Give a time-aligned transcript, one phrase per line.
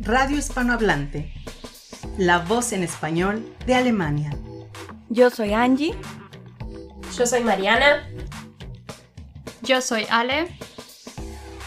[0.00, 1.32] Radio Hispanohablante,
[2.18, 4.36] la voz en español de Alemania.
[5.08, 5.94] Yo soy Angie.
[7.16, 8.08] Yo soy Mariana.
[9.62, 10.58] Yo soy Ale.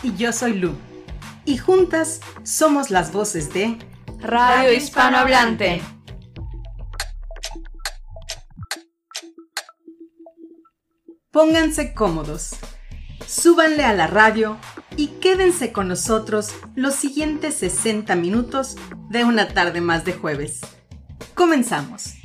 [0.04, 0.76] Y yo soy Lu.
[1.46, 3.78] Y juntas somos las voces de
[4.20, 5.82] Radio Hispanohablante.
[11.32, 12.58] Pónganse cómodos,
[13.26, 14.58] súbanle a la radio
[14.98, 18.76] y quédense con nosotros los siguientes 60 minutos
[19.10, 20.62] de una tarde más de jueves.
[21.36, 22.16] Comenzamos.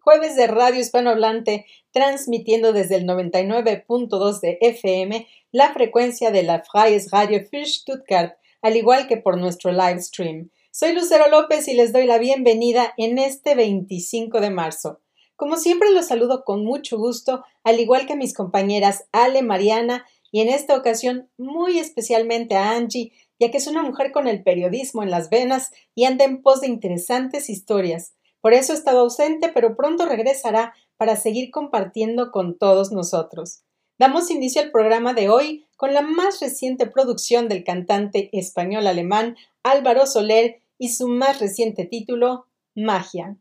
[0.00, 7.10] Jueves de Radio Hispanohablante, transmitiendo desde el 99.2 de FM la frecuencia de la Freies
[7.10, 10.50] Radio für Stuttgart, al igual que por nuestro live stream.
[10.70, 15.00] Soy Lucero López y les doy la bienvenida en este 25 de marzo.
[15.36, 20.40] Como siempre los saludo con mucho gusto, al igual que mis compañeras Ale, Mariana y
[20.42, 25.02] en esta ocasión muy especialmente a Angie, ya que es una mujer con el periodismo
[25.02, 28.14] en las venas y anda en pos de interesantes historias.
[28.40, 33.62] Por eso ha estado ausente, pero pronto regresará para seguir compartiendo con todos nosotros.
[34.00, 39.36] Damos inicio al programa de hoy con la más reciente producción del cantante español alemán
[39.62, 43.36] Álvaro Soler y su más reciente título, Magia.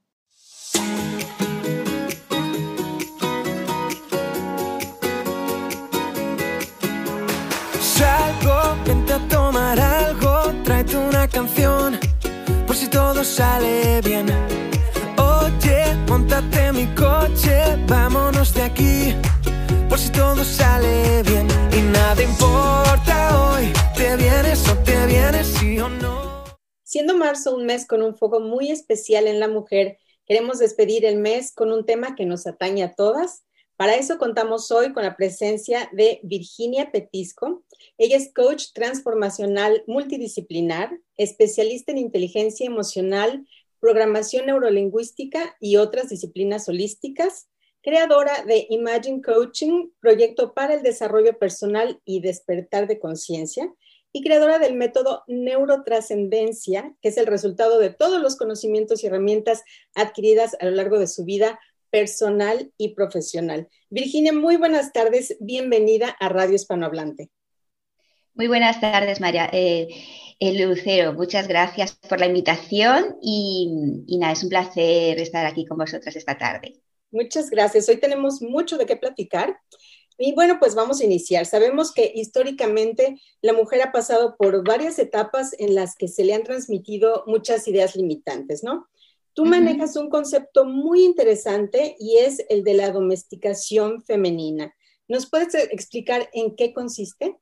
[7.79, 11.97] Salgo, vente a tomar algo, tráete una canción,
[12.67, 14.27] por si todo sale bien
[16.09, 19.15] montate mi coche, vámonos de aquí,
[20.11, 26.43] todo sale bien y nada importa hoy, te vienes o te vienes, sí o no.
[26.83, 31.17] Siendo marzo un mes con un foco muy especial en la mujer, queremos despedir el
[31.17, 33.43] mes con un tema que nos atañe a todas.
[33.75, 37.63] Para eso contamos hoy con la presencia de Virginia Petisco.
[37.97, 43.45] Ella es coach transformacional multidisciplinar, especialista en inteligencia emocional,
[43.79, 47.47] programación neurolingüística y otras disciplinas holísticas,
[47.81, 53.73] creadora de Imagine Coaching, proyecto para el desarrollo personal y despertar de conciencia,
[54.11, 59.63] y creadora del método Neurotrascendencia, que es el resultado de todos los conocimientos y herramientas
[59.93, 61.59] adquiridas a lo largo de su vida
[61.91, 63.67] personal y profesional.
[63.89, 67.29] Virginia, muy buenas tardes, bienvenida a Radio Hispanohablante.
[68.33, 69.49] Muy buenas tardes, María.
[69.51, 69.89] Eh,
[70.39, 73.69] Lucero, muchas gracias por la invitación y,
[74.17, 76.79] nada, es un placer estar aquí con vosotras esta tarde.
[77.11, 77.89] Muchas gracias.
[77.89, 79.59] Hoy tenemos mucho de qué platicar.
[80.17, 81.45] Y bueno, pues vamos a iniciar.
[81.45, 86.33] Sabemos que históricamente la mujer ha pasado por varias etapas en las que se le
[86.33, 88.87] han transmitido muchas ideas limitantes, ¿no?
[89.33, 94.75] Tú manejas un concepto muy interesante y es el de la domesticación femenina.
[95.07, 97.37] ¿Nos puedes explicar en qué consiste?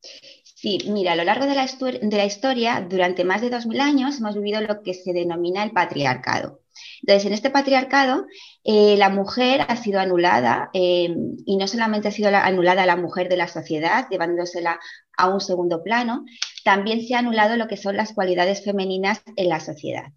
[0.00, 4.18] Sí, mira, a lo largo de la, de la historia, durante más de 2.000 años,
[4.18, 6.60] hemos vivido lo que se denomina el patriarcado.
[7.00, 8.26] Entonces, en este patriarcado,
[8.64, 11.14] eh, la mujer ha sido anulada eh,
[11.44, 14.80] y no solamente ha sido anulada la mujer de la sociedad, llevándosela
[15.16, 16.24] a un segundo plano,
[16.64, 20.12] también se ha anulado lo que son las cualidades femeninas en la sociedad.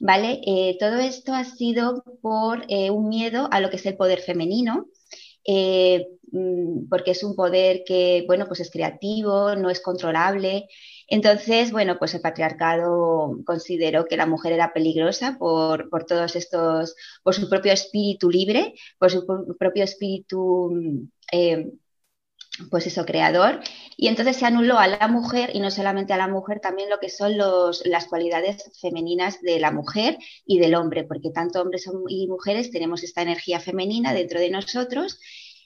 [0.00, 0.40] ¿Vale?
[0.46, 4.86] Eh, todo esto ha sido por un miedo a lo que es el poder femenino,
[6.32, 10.68] Mm, porque es un poder que, bueno, pues es creativo, no es controlable.
[11.08, 17.34] Entonces, bueno, pues el patriarcado consideró que la mujer era peligrosa por, todos estos, por
[17.34, 19.26] su propio espíritu libre, por su
[19.58, 21.72] propio espíritu, mm, eh,
[22.70, 23.60] pues eso, creador.
[23.96, 26.98] Y entonces se anuló a la mujer y no solamente a la mujer, también lo
[26.98, 31.88] que son los, las cualidades femeninas de la mujer y del hombre, porque tanto hombres
[32.08, 35.18] y mujeres tenemos esta energía femenina dentro de nosotros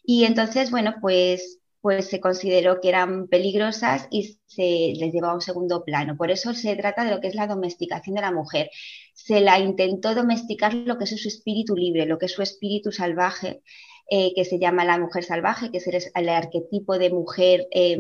[0.06, 5.37] y entonces, bueno, pues, pues se consideró que eran peligrosas y se les llevaba a
[5.37, 6.16] un segundo plano.
[6.16, 8.71] Por eso se trata de lo que es la domesticación de la mujer.
[9.15, 12.92] Se la intentó domesticar lo que es su espíritu libre, lo que es su espíritu
[12.92, 13.62] salvaje,
[14.09, 17.98] eh, que se llama la mujer salvaje, que es el, arquetipo de mujer eh,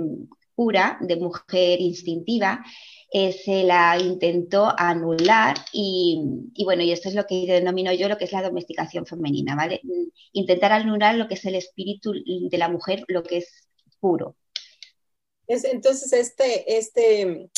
[0.54, 2.64] pura, de mujer instintiva.
[3.12, 6.20] Eh, se la intentó anular y,
[6.64, 9.80] bueno, y esto es lo que denomino yo lo que es la domesticación femenina, ¿vale?
[10.32, 13.65] Intentar anular lo que es el espíritu de la mujer, lo que es
[14.06, 14.36] puro.
[15.48, 17.50] entonces, este, este,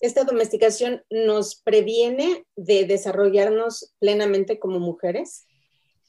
[0.00, 5.44] esta domesticación nos previene de desarrollarnos plenamente como mujeres.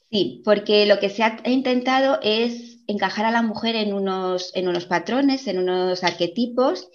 [0.10, 4.70] Sí, porque lo que se ha intentado es encajar a la mujer en unos, en
[4.70, 6.90] unos patrones, en unos arquetipos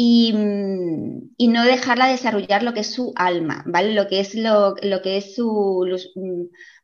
[0.00, 0.32] y,
[1.48, 3.94] no dejarla desarrollar lo que es su alma, ¿vale?
[3.94, 5.84] Lo que es, lo, que es su,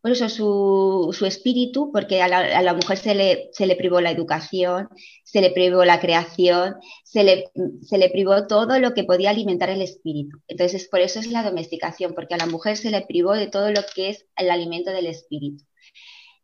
[0.03, 4.89] su, su, espíritu, porque a la, mujer se le, se le, privó la educación,
[5.23, 6.75] se le privó la creación,
[7.05, 7.53] se le,
[7.83, 10.41] se le privó todo lo que podía alimentar el espíritu.
[10.49, 13.71] Entonces, por eso es la domesticación, porque a la mujer se le privó de todo
[13.71, 15.63] lo que es el alimento del espíritu.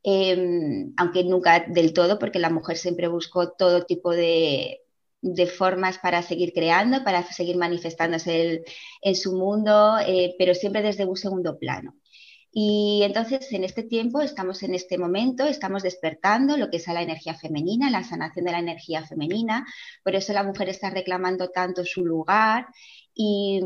[0.05, 4.83] Em, aunque nunca del todo, porque la mujer siempre buscó todo tipo de,
[5.23, 8.63] de formas para seguir creando, para seguir manifestándose
[9.03, 11.95] en su mundo, eh, pero siempre desde un segundo plano.
[12.53, 17.03] Y entonces en este tiempo, estamos en este momento, estamos despertando lo que es la
[17.03, 19.67] energía femenina, la sanación de la energía femenina,
[20.03, 22.67] por eso la mujer está reclamando tanto su lugar
[23.15, 23.61] y,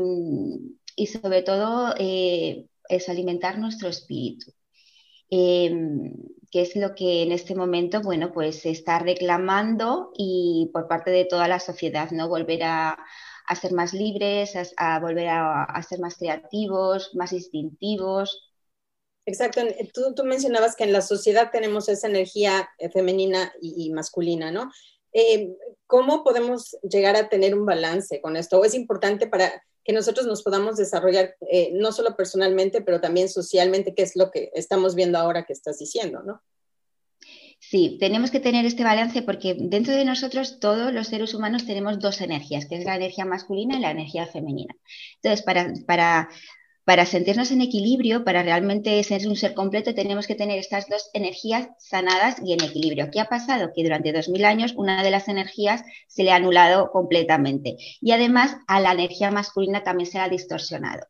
[1.07, 4.51] sobre todo eh, es alimentar nuestro espíritu.
[5.29, 6.13] Em,
[6.51, 11.11] que es lo que en este momento, bueno, pues se está reclamando y por parte
[11.11, 12.29] de toda la sociedad, ¿no?
[12.29, 12.97] Volver a,
[13.59, 18.53] ser más libres, a, volver a, ser más creativos, más instintivos.
[19.25, 19.61] Exacto.
[19.93, 24.71] Tú, tú, mencionabas que en la sociedad tenemos esa energía eh, femenina y, masculina, ¿no?
[25.13, 25.55] Eh,
[25.87, 28.59] ¿Cómo podemos llegar a tener un balance con esto?
[28.59, 33.29] ¿O es importante para que nosotros nos podamos desarrollar eh, no solo personalmente, pero también
[33.29, 36.41] socialmente, que es lo que estamos viendo ahora que estás diciendo, ¿no?
[37.59, 41.99] Sí, tenemos que tener este balance porque dentro de nosotros todos los seres humanos tenemos
[41.99, 44.75] dos energías, que es la energía masculina y la energía femenina.
[45.15, 46.29] Entonces, para, para
[46.85, 51.09] para sentirnos en equilibrio, para realmente ser un ser completo, tenemos que tener estas dos
[51.13, 53.09] energías sanadas y en equilibrio.
[53.11, 53.71] ¿Qué ha pasado?
[53.75, 58.57] Que durante 2000 años una de las energías se le ha anulado completamente y además
[58.67, 61.07] a la energía masculina también se ha distorsionado.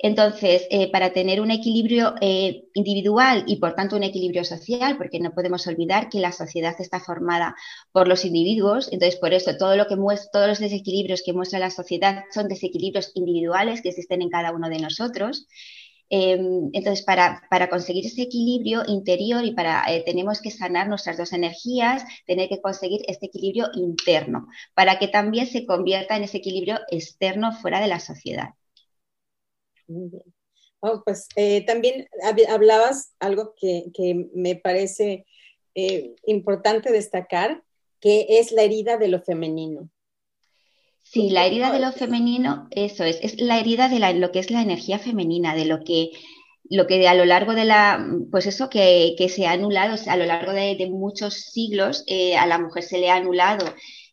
[0.00, 5.18] Entonces, eh, para tener un equilibrio eh, individual y por tanto un equilibrio social, porque
[5.18, 7.56] no podemos olvidar que la sociedad está formada
[7.90, 11.58] por los individuos, entonces por eso todo lo que muestra, todos los desequilibrios que muestra
[11.58, 15.46] la sociedad son desequilibrios individuales que existen en cada uno de nosotros.
[16.10, 21.32] Em, entonces, para, conseguir ese equilibrio interior y para eh, tenemos que sanar nuestras dos
[21.32, 26.78] energías, tener que conseguir este equilibrio interno, para que también se convierta en ese equilibrio
[26.90, 28.57] externo fuera de la sociedad.
[29.88, 30.22] Muy bien.
[30.80, 32.06] Oh, pues eh, también
[32.48, 33.90] hablabas algo que,
[34.32, 35.26] me parece
[35.74, 37.64] eh, importante destacar,
[38.00, 39.90] que es la herida de lo femenino.
[41.02, 44.50] Sí, la herida de lo femenino, eso es, es la herida de lo que es
[44.50, 46.10] la energía femenina, de lo que,
[46.68, 50.26] lo que a lo largo de la, pues eso que, se ha anulado, a lo
[50.26, 53.64] largo de, muchos siglos eh, a la mujer se le ha anulado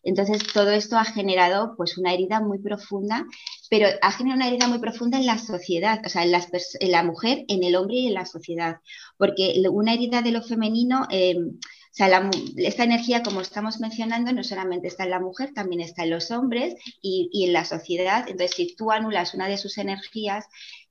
[0.06, 3.26] entonces, todo esto ha generado pues una herida muy profunda,
[3.70, 7.46] pero ha generado una herida muy profunda en la sociedad, o sea, en, la mujer,
[7.48, 8.78] en el hombre y en la sociedad,
[9.18, 11.08] porque una herida de lo femenino...
[11.10, 15.80] Em, o sea, esta energía, como estamos mencionando, no solamente está en la mujer, también
[15.80, 18.28] está en los hombres y, y, en la sociedad.
[18.28, 20.44] Entonces, si tú anulas una de sus energías,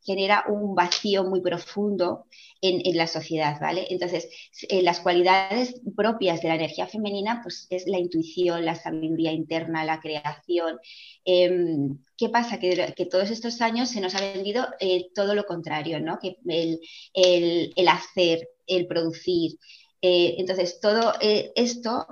[0.05, 2.27] genera un vacío muy profundo
[2.61, 3.87] en, la sociedad, ¿vale?
[3.91, 4.29] Entonces,
[4.69, 9.85] eh, las cualidades propias de la energía femenina, pues es la intuición, la sabiduría interna,
[9.85, 10.79] la creación.
[11.25, 12.59] Em, ¿Qué pasa?
[12.59, 16.19] Que, todos estos años se nos ha vendido eh, todo lo contrario, ¿no?
[16.19, 19.59] Que el, hacer, el producir.
[20.01, 22.07] Eh, entonces, todo esto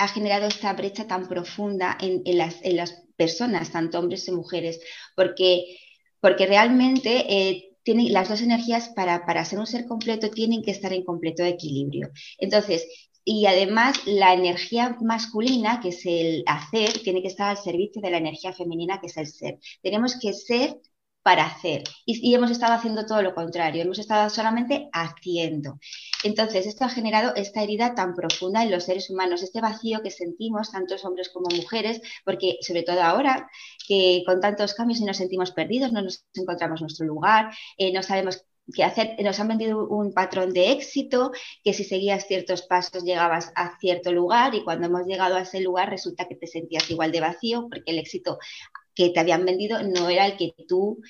[0.00, 4.80] ha generado esta brecha tan profunda en, las, en las personas, tanto hombres y mujeres,
[5.14, 5.76] porque
[6.20, 10.92] porque realmente eh, las dos energías para, para ser un ser completo tienen que estar
[10.92, 12.10] en completo equilibrio.
[12.38, 12.86] Entonces,
[13.24, 18.10] y además la energía masculina, que es el hacer, tiene que estar al servicio de
[18.10, 19.58] la energía femenina, que es el ser.
[19.82, 20.80] Tenemos que ser
[21.22, 21.84] para hacer.
[22.06, 25.78] Y, hemos estado haciendo todo lo contrario, hemos estado solamente haciendo.
[26.24, 30.10] Entonces, esto ha generado esta herida tan profunda en los seres humanos, este vacío que
[30.10, 33.50] sentimos, tantos hombres como mujeres, porque sobre todo ahora,
[33.86, 38.02] que con tantos cambios y nos sentimos perdidos, no nos encontramos nuestro lugar, eh, no
[38.02, 41.32] sabemos qué hacer, nos han vendido un patrón de éxito,
[41.64, 45.60] que si seguías ciertos pasos llegabas a cierto lugar y cuando hemos llegado a ese
[45.60, 48.38] lugar resulta que te sentías igual de vacío porque el éxito
[48.94, 51.00] que te habían vendido no era el que tú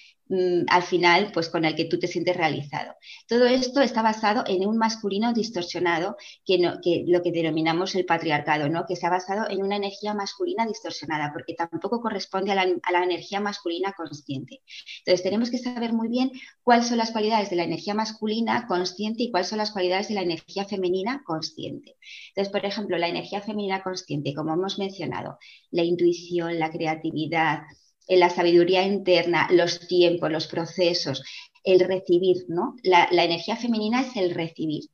[0.68, 2.94] al final, pues con el que tú te sientes realizado.
[3.26, 8.84] Todo esto está basado en un masculino distorsionado, que, lo que denominamos el patriarcado, ¿no?
[8.87, 12.92] que se ha basado en una energía masculina distorsionada, porque tampoco corresponde a la, a
[12.92, 14.62] la energía masculina consciente.
[14.99, 16.30] Entonces, tenemos que saber muy bien
[16.62, 20.14] cuáles son las cualidades de la energía masculina consciente y cuáles son las cualidades de
[20.14, 21.96] la energía femenina consciente.
[22.28, 25.38] Entonces, por ejemplo, la energía femenina consciente, como hemos mencionado,
[25.72, 27.62] la intuición, la creatividad,
[28.09, 31.23] la sabiduría interna, los tiempos, los procesos,
[31.64, 32.76] el recibir, ¿no?
[32.83, 34.85] La, energía femenina es el recibir.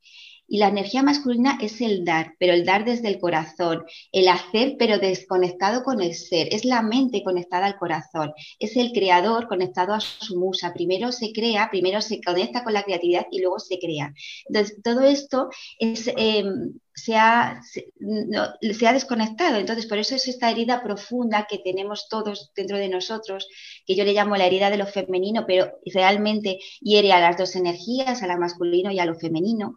[0.48, 4.76] Y la energía masculina es el dar, pero el dar desde el corazón, el hacer,
[4.78, 6.48] pero desconectado con el ser.
[6.52, 10.72] Es la mente conectada al corazón, es el creador conectado a su musa.
[10.72, 14.14] Primero se crea, primero se conecta con la creatividad y luego se crea.
[14.48, 15.48] Entonces, todo esto
[15.78, 19.58] es, em, se ha, se, ha, desconectado.
[19.58, 23.48] Entonces, por eso es esta herida profunda que tenemos todos dentro de nosotros,
[23.86, 27.54] que yo le llamo la herida de lo femenino, pero realmente hiere a las dos
[27.54, 29.74] energías, a la masculino y a lo femenino.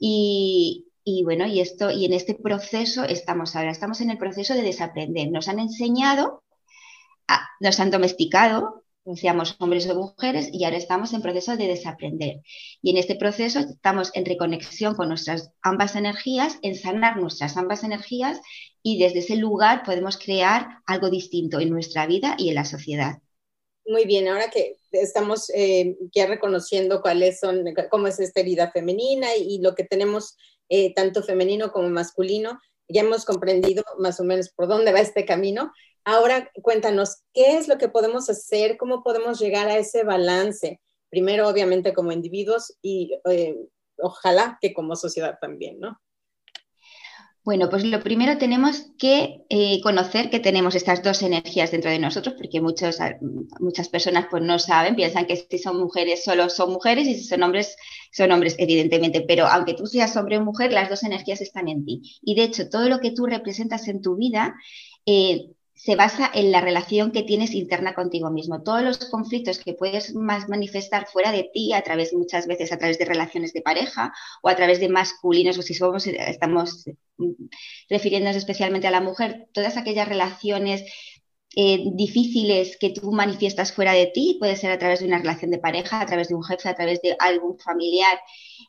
[0.00, 0.86] Y,
[1.24, 5.30] bueno, y esto, y en este proceso estamos ahora, estamos en el proceso de desaprender.
[5.30, 6.42] Nos han enseñado,
[7.60, 8.80] nos han domesticado
[9.16, 12.42] seamos hombres o mujeres, y ahora estamos en proceso de desaprender.
[12.82, 17.82] Y en este proceso estamos en reconexión con nuestras ambas energías, en sanar nuestras ambas
[17.84, 18.40] energías,
[18.82, 23.18] y desde ese lugar podemos crear algo distinto en nuestra vida y en la sociedad.
[23.86, 29.34] Muy bien, ahora que estamos eh, ya reconociendo cuáles son, cómo es esta herida femenina
[29.36, 30.36] y, lo que tenemos
[30.68, 32.58] eh, tanto femenino como masculino,
[32.88, 35.72] ya hemos comprendido más o menos por dónde va este camino.
[36.04, 38.76] Ahora cuéntanos, ¿qué es lo que podemos hacer?
[38.76, 40.80] ¿Cómo podemos llegar a ese balance?
[41.08, 43.56] Primero, obviamente, como individuos y eh,
[43.98, 46.00] ojalá que como sociedad también, ¿no?
[47.50, 51.98] Bueno, pues lo primero tenemos que eh, conocer que tenemos estas dos energías dentro de
[51.98, 52.98] nosotros, porque muchos,
[53.58, 57.24] muchas personas pues no saben, piensan que si son mujeres solo son mujeres y si
[57.24, 57.76] son hombres
[58.12, 61.84] son hombres, evidentemente, pero aunque tú seas hombre o mujer, las dos energías están en
[61.84, 62.20] ti.
[62.22, 64.54] Y de hecho, todo lo que tú representas en tu vida
[65.04, 68.62] eh, se basa en la relación que tienes interna contigo mismo.
[68.62, 72.76] Todos los conflictos que puedes más manifestar fuera de ti, a través, muchas veces a
[72.76, 76.84] través de relaciones de pareja o a través de masculinos, o si somos, estamos
[77.88, 80.84] refiriéndonos especialmente a la mujer, todas aquellas relaciones
[81.56, 85.50] eh, difíciles que tú manifiestas fuera de ti, puede ser a través de una relación
[85.50, 88.20] de pareja, a través de un jefe, a través de algún familiar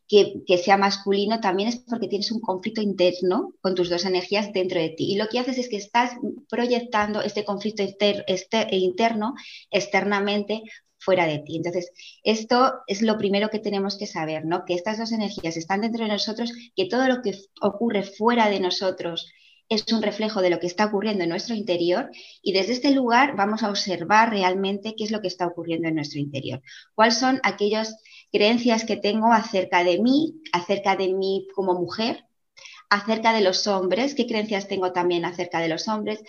[0.07, 4.79] que, sea masculino, también es porque tienes un conflicto interno con tus dos energías dentro
[4.79, 5.13] de ti.
[5.13, 6.13] Y lo que haces es que estás
[6.49, 9.35] proyectando este conflicto este, interno
[9.69, 10.63] externamente
[11.01, 11.57] fuera de ti.
[11.57, 11.91] Entonces,
[12.23, 14.63] esto es lo primero que tenemos que saber, ¿no?
[14.65, 18.59] Que estas dos energías están dentro de nosotros, que todo lo que ocurre fuera de
[18.59, 19.31] nosotros
[19.71, 23.37] es un reflejo de lo que está ocurriendo en nuestro interior y desde este lugar
[23.37, 26.61] vamos a observar realmente qué es lo que está ocurriendo en nuestro interior.
[26.93, 27.95] ¿Cuáles son aquellas
[28.33, 32.25] creencias que tengo acerca de mí, acerca de mí como mujer,
[32.89, 34.13] acerca de los hombres?
[34.13, 36.21] ¿Qué creencias tengo también acerca de los hombres?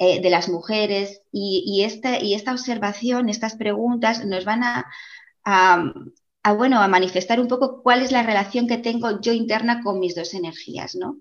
[0.00, 4.86] Eh, de las mujeres y, esta, y esta observación, estas preguntas nos van a,
[5.44, 9.98] a, bueno, a manifestar un poco cuál es la relación que tengo yo interna con
[9.98, 11.18] mis dos energías, ¿no?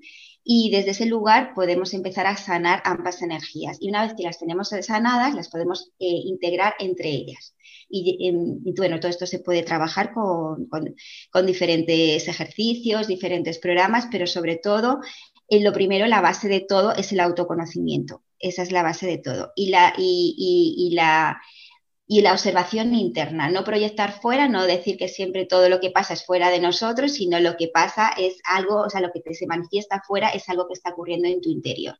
[0.50, 3.78] y desde ese lugar podemos empezar a sanar ambas energías.
[3.82, 7.54] Y una vez que las tenemos sanadas, las podemos eh, integrar entre ellas.
[7.90, 14.26] Em, y, bueno, todo esto se puede trabajar con, con, diferentes ejercicios, diferentes programas, pero
[14.26, 15.02] sobre todo,
[15.50, 18.24] en lo primero, la base de todo es el autoconocimiento.
[18.40, 19.52] Esa es la base de todo.
[19.56, 21.40] Y la, y, y la
[22.08, 26.14] y la observación interna, no proyectar fuera, no decir que siempre todo lo que pasa
[26.14, 29.46] es fuera de nosotros, sino lo que pasa es algo, o sea, lo que se
[29.46, 31.98] manifiesta fuera es algo que está ocurriendo en tu interior.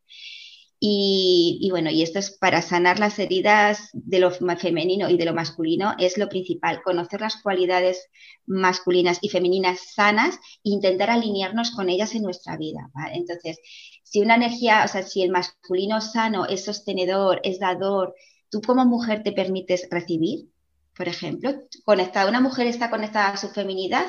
[0.80, 5.34] Y, bueno, y esto es para sanar las heridas de lo femenino y de lo
[5.34, 8.10] masculino, es lo principal, conocer las cualidades
[8.46, 12.92] masculinas y femeninas sanas e intentar alinearnos con ellas en nuestra vida.
[13.14, 13.60] Entonces,
[14.04, 18.14] si una energía, o sea, si el masculino sano es sostenedor, es dador,
[18.50, 20.50] ¿Tú como mujer te permites recibir?
[20.96, 21.54] Por ejemplo,
[21.84, 24.06] conectada, ¿una mujer está conectada a su feminidad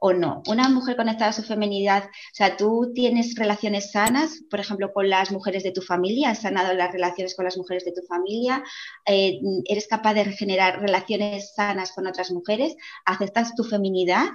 [0.00, 0.42] o no?
[0.48, 5.08] Una mujer conectada a su feminidad, o sea, tú tienes relaciones sanas, por ejemplo, con
[5.08, 8.64] las mujeres de tu familia, has sanado las relaciones con las mujeres de tu familia,
[9.06, 14.26] eh, eres capaz de generar relaciones sanas con otras mujeres, aceptas tu feminidad.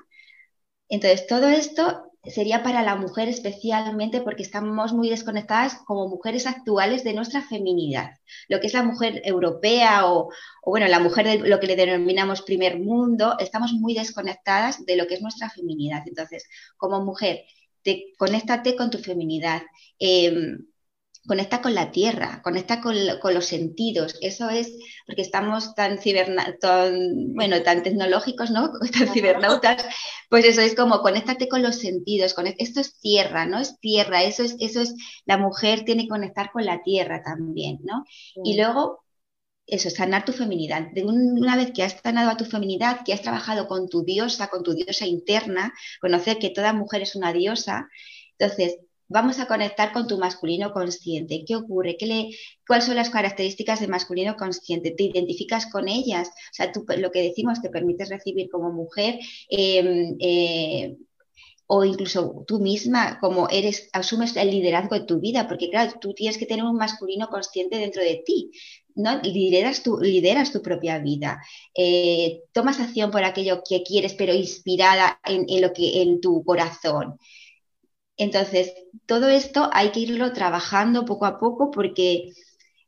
[0.88, 7.03] Entonces, todo esto sería para la mujer especialmente porque estamos muy desconectadas como mujeres actuales
[7.03, 8.12] de nuestra feminidad.
[8.48, 10.29] Lo que es la mujer europea o,
[10.63, 15.08] bueno, la mujer de lo que le denominamos primer mundo, estamos muy desconectadas de lo
[15.08, 16.03] que es nuestra feminidad.
[16.05, 17.46] Entonces, como mujer,
[17.84, 19.62] te, conéctate con tu feminidad.
[20.00, 20.65] Em,
[21.27, 24.17] conecta con la tierra, conecta con, los sentidos.
[24.22, 24.72] Eso es
[25.05, 26.00] porque estamos tan,
[27.34, 28.72] bueno, tan tecnológicos, ¿no?
[28.98, 29.86] Tan cibernautas.
[30.29, 32.36] Pues eso es como conéctate con los sentidos.
[32.58, 33.60] esto es tierra, ¿no?
[33.60, 34.24] Es tierra.
[34.24, 34.94] Eso es, eso es,
[35.25, 38.03] la mujer tiene que conectar con la tierra también, ¿no?
[38.44, 39.05] Y luego
[39.67, 40.91] eso, sanar tu feminidad.
[40.94, 44.48] De una vez que has sanado a tu feminidad, que has trabajado con tu diosa,
[44.48, 47.89] con tu diosa interna, conocer que toda mujer es una diosa,
[48.38, 51.43] entonces vamos a conectar con tu masculino consciente.
[51.45, 51.97] ¿Qué ocurre?
[51.97, 52.29] ¿Qué le,
[52.67, 54.91] ¿Cuáles son las características de masculino consciente?
[54.91, 56.29] ¿Te identificas con ellas?
[56.29, 59.19] O sea, tú, lo que decimos, te permites recibir como mujer.
[59.50, 60.95] Em, eh,
[61.67, 66.13] o incluso tú misma, como eres, asumes el liderazgo de tu vida, porque claro, tú
[66.13, 68.51] tienes que tener un masculino consciente dentro de ti,
[68.95, 69.19] ¿no?
[69.24, 71.41] Lideras tu, lideras tu propia vida,
[71.74, 76.43] eh, tomas acción por aquello que quieres, pero inspirada en, en, lo que, en tu
[76.43, 77.17] corazón.
[78.17, 78.74] Entonces,
[79.05, 82.31] todo esto hay que irlo trabajando poco a poco porque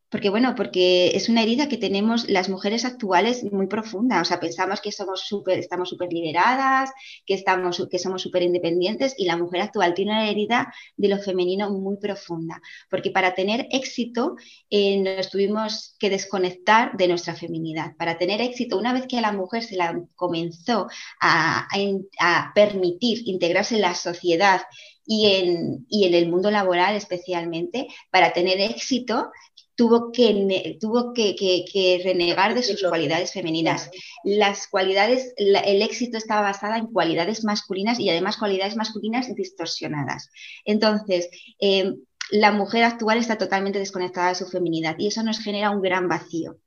[0.10, 4.22] porque bueno, porque es una herida que tenemos las mujeres actuales muy profunda.
[4.22, 6.92] O sea, pensamos que somos super, estamos súper lideradas,
[7.26, 11.18] que, estamos, que somos súper independientes y la mujer actual tiene una herida de lo
[11.20, 12.62] femenino muy profunda.
[12.90, 14.38] Porque para tener éxito
[14.70, 17.96] eh, nos tuvimos que desconectar de nuestra feminidad.
[17.98, 20.88] Para tener éxito, una vez que a la mujer se la comenzó
[21.20, 24.62] a permitir integrarse en la sociedad
[25.08, 29.32] y en, y en, el mundo laboral especialmente, para tener éxito,
[29.76, 33.90] tuvo que, tuvo que, que, que renegar de sus cualidades femeninas.
[34.24, 40.30] Las cualidades, la, el éxito estaba basada en cualidades masculinas y además cualidades masculinas distorsionadas.
[40.66, 41.94] Entonces, eh,
[42.32, 46.10] la mujer actual está totalmente desconectada de su feminidad y eso nos genera un gran
[46.10, 46.58] vacío.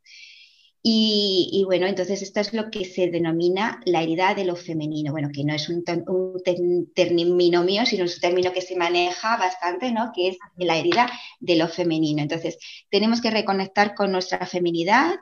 [0.82, 5.12] Y, bueno, entonces esto es lo que se denomina la herida de lo femenino.
[5.12, 9.36] Bueno, que no es un, un término mío, sino es un término que se maneja
[9.36, 10.10] bastante, ¿no?
[10.14, 12.22] Que es la herida de lo femenino.
[12.22, 12.58] Entonces,
[12.90, 15.16] tenemos que reconectar con nuestra feminidad,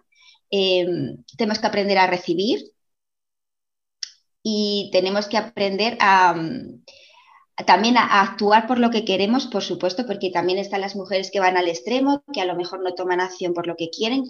[0.50, 0.87] eh,
[1.37, 2.61] tenemos que aprender a recibir
[4.43, 6.37] y tenemos que aprender a,
[7.67, 11.41] también a, actuar por lo que queremos, por supuesto, porque también están las mujeres que
[11.41, 14.25] van al extremo, que a lo mejor no toman acción por lo que quieren,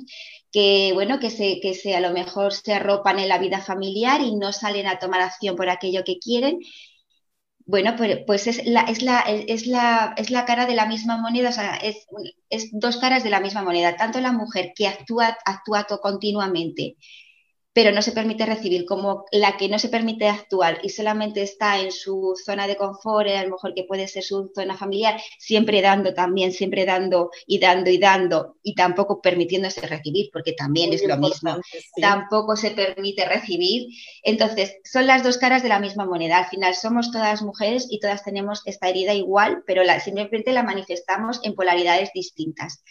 [0.53, 4.21] que bueno, que se, que se a lo mejor se arropan en la vida familiar
[4.23, 6.61] y no salen a tomar acción por aquello que quieren.
[7.67, 11.19] Bueno, pues, pues es, la, es, la, es, la, es la cara de la misma
[11.19, 12.07] moneda, o sea, es,
[12.49, 13.97] es dos caras de la misma moneda.
[13.97, 16.97] Tanto la mujer que actúa, actúa continuamente
[17.73, 21.81] pero no se permite recibir, como la que no se permite actuar y solamente está
[21.81, 25.81] en su zona de confort, a lo mejor que puede ser su zona familiar, siempre
[25.81, 30.97] dando también, siempre dando y dando y dando y tampoco permitiéndose recibir, porque también Muy
[30.97, 32.01] es lo mismo, sí.
[32.01, 33.87] tampoco se permite recibir.
[34.23, 36.39] Entonces, son las dos caras de la misma moneda.
[36.39, 40.63] Al final somos todas mujeres y todas tenemos esta herida igual, pero la, simplemente la
[40.63, 42.83] manifestamos en polaridades distintas.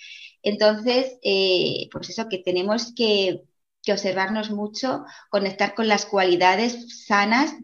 [0.43, 3.41] Entonces, eh, pues eso que tenemos que
[3.87, 7.55] que observarnos mucho, conectar con las cualidades sanas,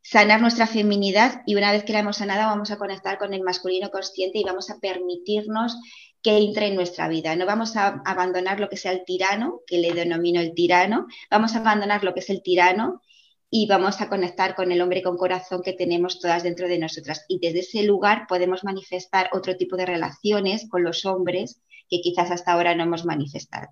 [0.00, 3.42] sanar nuestra feminidad y una vez que la hemos sanado vamos a conectar con el
[3.42, 5.76] masculino consciente y vamos a permitirnos
[6.22, 7.34] que entre en nuestra vida.
[7.34, 11.56] No vamos a abandonar lo que sea el tirano, que le denomino el tirano, vamos
[11.56, 13.02] a abandonar lo que es el tirano
[13.50, 17.24] y vamos a conectar con el hombre con corazón que tenemos todas dentro de nosotras.
[17.26, 22.30] Y desde ese lugar podemos manifestar otro tipo de relaciones con los hombres que quizás
[22.30, 23.66] hasta ahora no hemos manifestado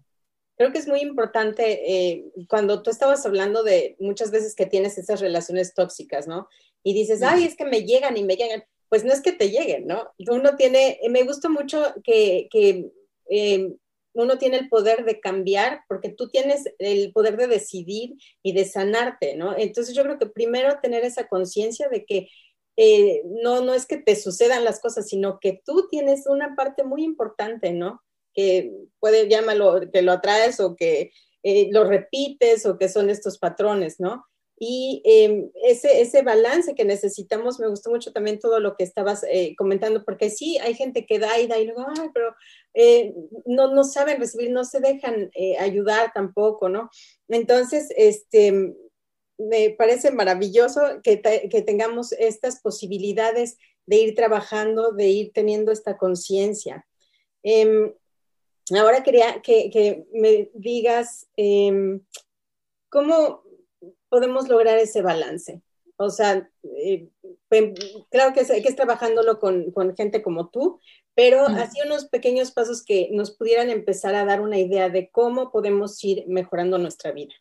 [0.61, 4.99] creo que es muy importante eh, cuando tú estabas hablando de muchas veces que tienes
[4.99, 6.51] esas relaciones tóxicas, ¿no?
[6.83, 8.63] Y dices, ay, es que me llegan y me llegan.
[8.91, 10.11] Pues no es que te lleguen, ¿no?
[10.29, 12.91] Uno tiene, me gusta mucho que, que
[13.31, 13.73] eh,
[14.13, 18.67] uno tiene el poder de cambiar porque tú tienes el poder de decidir y de
[18.67, 19.57] sanarte, ¿no?
[19.57, 22.29] Entonces yo creo que primero tener esa conciencia de que
[22.77, 26.85] eh, no, no es que te sucedan las cosas, sino que tú tienes una parte
[26.85, 28.03] muy importante, ¿no?
[28.35, 31.13] Que puede llamarlo que lo atraes o que
[31.43, 34.25] eh, lo repites o que son estos patrones, ¿no?
[34.63, 39.25] Y eh, ese, ese balance que necesitamos, me gustó mucho también todo lo que estabas
[39.25, 42.35] eh, comentando, porque sí, hay gente que da y da y luego, ay, pero
[42.75, 43.15] eh,
[43.47, 46.91] no, no saben recibir, no se dejan eh, ayudar tampoco, ¿no?
[47.29, 48.75] Entonces, este,
[49.39, 55.73] me parece maravilloso que, te, que tengamos estas posibilidades de ir trabajando, de ir teniendo
[55.73, 56.87] esta conciencia.
[57.43, 57.95] Eh,
[58.79, 62.01] Ahora quería que, que me digas eh,
[62.89, 63.43] cómo
[64.09, 65.63] podemos lograr ese balance.
[65.97, 67.09] O sea, eh,
[68.09, 70.81] claro que es, que es trabajándolo con, con, gente como tú,
[71.15, 71.55] pero mm.
[71.57, 76.03] así unos pequeños pasos que nos pudieran empezar a dar una idea de cómo podemos
[76.03, 77.35] ir mejorando nuestra vida.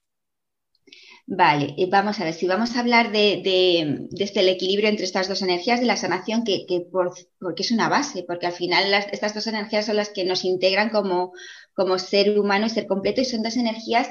[1.32, 5.06] Vale, vamos a ver, si vamos a hablar de, de, de este, el equilibrio entre
[5.06, 8.54] estas dos energías de la sanación, que, que por, porque es una base, porque al
[8.54, 11.32] final las, estas dos energías son las que nos integran como,
[11.76, 14.10] como ser humano y ser completo, y son dos energías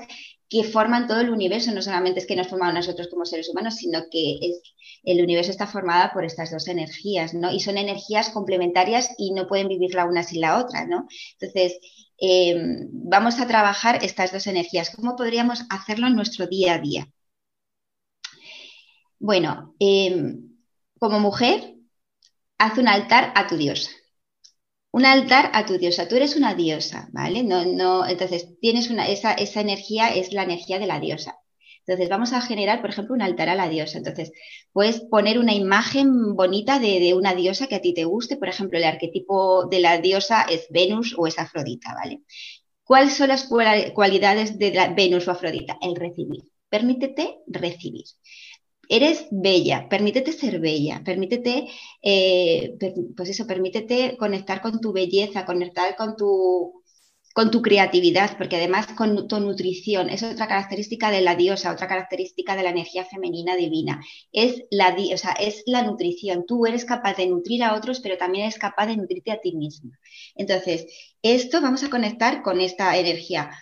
[0.48, 3.74] que forman todo el universo, no solamente es que nos forman nosotros como seres humanos,
[3.74, 4.62] sino que es,
[5.02, 7.50] el universo está formado por estas dos energías, ¿no?
[7.52, 11.08] Y son energías complementarias y no pueden vivir la una sin la otra, ¿no?
[11.40, 11.78] Entonces,
[12.20, 12.56] eh,
[12.92, 14.90] vamos a trabajar estas dos energías.
[14.90, 17.08] ¿Cómo podríamos hacerlo en nuestro día a día?
[19.20, 20.36] Bueno, eh,
[20.98, 21.74] como mujer,
[22.58, 23.90] haz un altar a tu diosa.
[24.90, 26.08] Un altar a tu diosa.
[26.08, 27.42] Tú eres una diosa, ¿vale?
[27.42, 31.38] No, no, entonces, tienes una, esa, esa energía es la energía de la diosa.
[31.88, 33.96] Entonces vamos a generar, por ejemplo, un altar a la diosa.
[33.96, 34.30] Entonces
[34.72, 38.36] puedes poner una imagen bonita de, una diosa que a ti te guste.
[38.36, 42.20] Por ejemplo, el arquetipo de la diosa es Venus o es Afrodita, ¿vale?
[42.84, 43.48] ¿Cuáles son las
[43.94, 45.78] cualidades de la Venus o Afrodita?
[45.80, 46.42] El recibir.
[46.68, 48.04] Permítete recibir
[48.90, 51.68] eres bella, permítete ser bella, permítete,
[52.02, 52.74] eh,
[53.14, 56.77] pues eso, permítete conectar con tu belleza, conectar con tu,
[57.38, 61.86] con tu creatividad, porque además con tu nutrición es otra característica de la diosa, otra
[61.86, 64.02] característica de la energía femenina divina.
[64.32, 66.46] Es la, sea, es la nutrición.
[66.48, 69.54] Tú eres capaz de nutrir a otros, pero también eres capaz de nutrirte a ti
[69.54, 69.96] misma.
[70.34, 70.88] Entonces,
[71.22, 73.52] esto vamos a conectar con esta energía.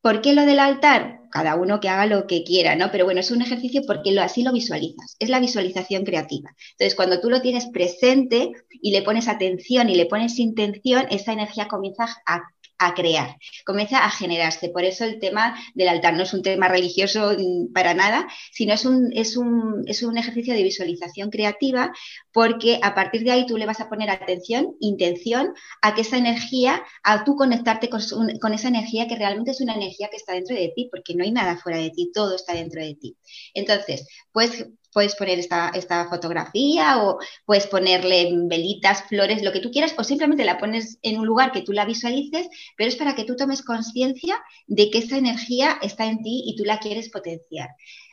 [0.00, 1.20] ¿Por qué lo del altar?
[1.30, 2.90] Cada uno que haga lo que quiera, ¿no?
[2.90, 5.16] Pero bueno, es un ejercicio porque lo, así lo visualizas.
[5.18, 6.56] Es la visualización creativa.
[6.70, 11.34] Entonces, cuando tú lo tienes presente y le pones atención y le pones intención, esa
[11.34, 12.40] energía comienza a
[12.78, 14.68] a crear, comienza a generarse.
[14.68, 18.74] Por eso el tema del altar no es un tema religioso mm, para nada, sino
[18.74, 21.92] es un, es un, es un ejercicio de visualización creativa
[22.32, 26.16] porque a partir de ahí tú le vas a poner atención, intención a que esa
[26.16, 28.00] energía, a tú conectarte con,
[28.40, 31.24] con esa energía que realmente es una energía que está dentro de ti, porque no
[31.24, 33.16] hay nada fuera de ti, todo está dentro de ti.
[33.54, 39.70] Entonces, pues puedes poner esta, esta, fotografía o puedes ponerle velitas, flores, lo que tú
[39.70, 43.14] quieras, o simplemente la pones en un lugar que tú la visualices, pero es para
[43.14, 47.08] que tú tomes conciencia de que esa energía está en ti y tú la quieres
[47.08, 47.70] potenciar.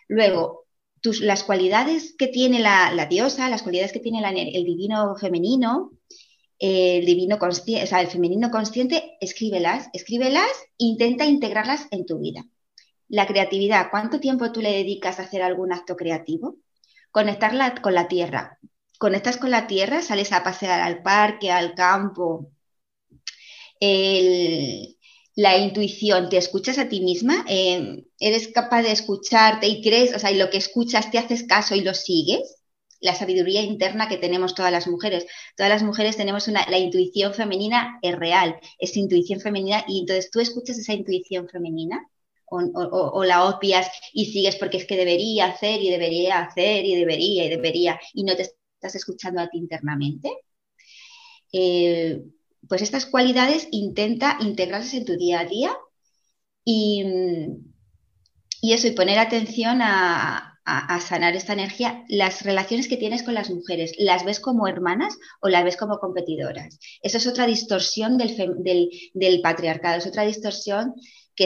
[0.07, 0.65] Luego,
[1.01, 5.91] tus, las cualidades que tiene la, diosa, las cualidades que tiene el divino femenino,
[6.59, 12.45] el divino consciente, o sea, el femenino consciente, escríbelas, escríbelas, intenta integrarlas en tu vida.
[13.07, 16.57] La creatividad, ¿cuánto tiempo tú le dedicas a hacer algún acto creativo?
[17.11, 18.59] Conectarla con la tierra.
[18.97, 22.51] Conectas con la tierra, sales a pasear al parque, al campo.
[25.35, 30.19] la intuición, te escuchas a ti misma, eh, eres capaz de escucharte y crees, o
[30.19, 32.57] sea, y lo que escuchas te haces caso y lo sigues.
[33.01, 35.25] La sabiduría interna que tenemos todas las mujeres.
[35.55, 40.29] Todas las mujeres tenemos una, la intuición femenina es real, es intuición femenina y entonces
[40.31, 42.09] tú escuchas esa intuición femenina
[42.51, 47.45] o, la opias y sigues porque es que debería hacer y debería hacer y debería
[47.45, 50.31] y debería y no te estás escuchando a ti internamente.
[51.51, 52.21] Eh,
[52.67, 55.75] pues estas cualidades intenta integrarlas en tu día a día
[56.63, 57.03] y,
[58.61, 60.45] eso, y poner atención a,
[61.01, 65.49] sanar esta energía, las relaciones que tienes con las mujeres, ¿las ves como hermanas o
[65.49, 66.77] las ves como competidoras?
[67.01, 70.93] Eso es otra distorsión del, del, del patriarcado, es otra distorsión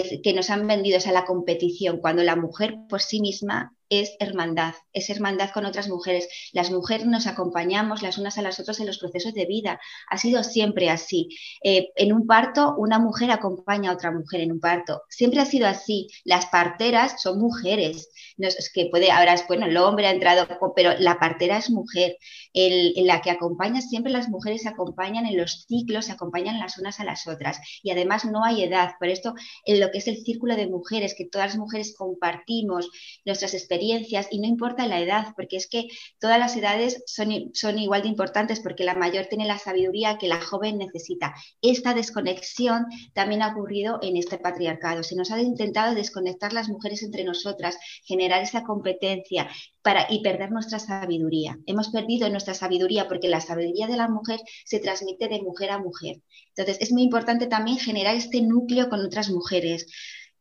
[0.02, 4.74] que, nos han vendido a la competición, cuando la mujer por sí misma es hermandad,
[4.94, 6.28] es hermandad con otras mujeres.
[6.54, 9.80] Las mujeres nos acompañamos las unas a las otras en los procesos de vida.
[10.10, 11.30] Ha sido siempre así.
[11.64, 15.04] Eh, en un parto, una mujer acompaña a otra mujer en un parto.
[15.10, 16.08] Siempre ha sido así.
[16.24, 18.10] Las parteras son mujeres.
[18.38, 21.70] No es que puede, ahora es, bueno, el hombre ha entrado, pero la partera es
[21.70, 22.18] mujer.
[22.54, 26.78] en la que acompaña, siempre las mujeres se acompañan en los ciclos, se acompañan las
[26.78, 27.60] unas a las otras.
[27.82, 28.92] Y además no hay edad.
[29.00, 29.34] Por esto,
[29.66, 32.90] en lo que es el círculo de mujeres, que todas las mujeres compartimos
[33.26, 35.88] nuestras experiencias y no importa la edad, porque es que
[36.20, 40.28] todas las edades son, son igual de importantes porque la mayor tiene la sabiduría que
[40.28, 41.34] la joven necesita.
[41.62, 45.04] Esta desconexión también ha ocurrido en este patriarcado.
[45.04, 49.50] Se nos ha intentado desconectar las mujeres entre nosotras, generar esa competencia
[49.82, 51.60] para, y perder nuestra sabiduría.
[51.66, 55.80] Hemos perdido nuestra sabiduría porque la sabiduría de la mujer se transmite de mujer a
[55.80, 56.22] mujer.
[56.56, 59.88] Entonces, es muy importante también generar este núcleo con otras mujeres.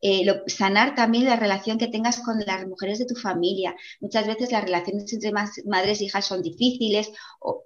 [0.05, 3.77] Eh, sanar también la relación que tengas con las mujeres de tu familia.
[4.01, 7.63] Muchas veces las relaciones entre madres e hijas son difíciles o,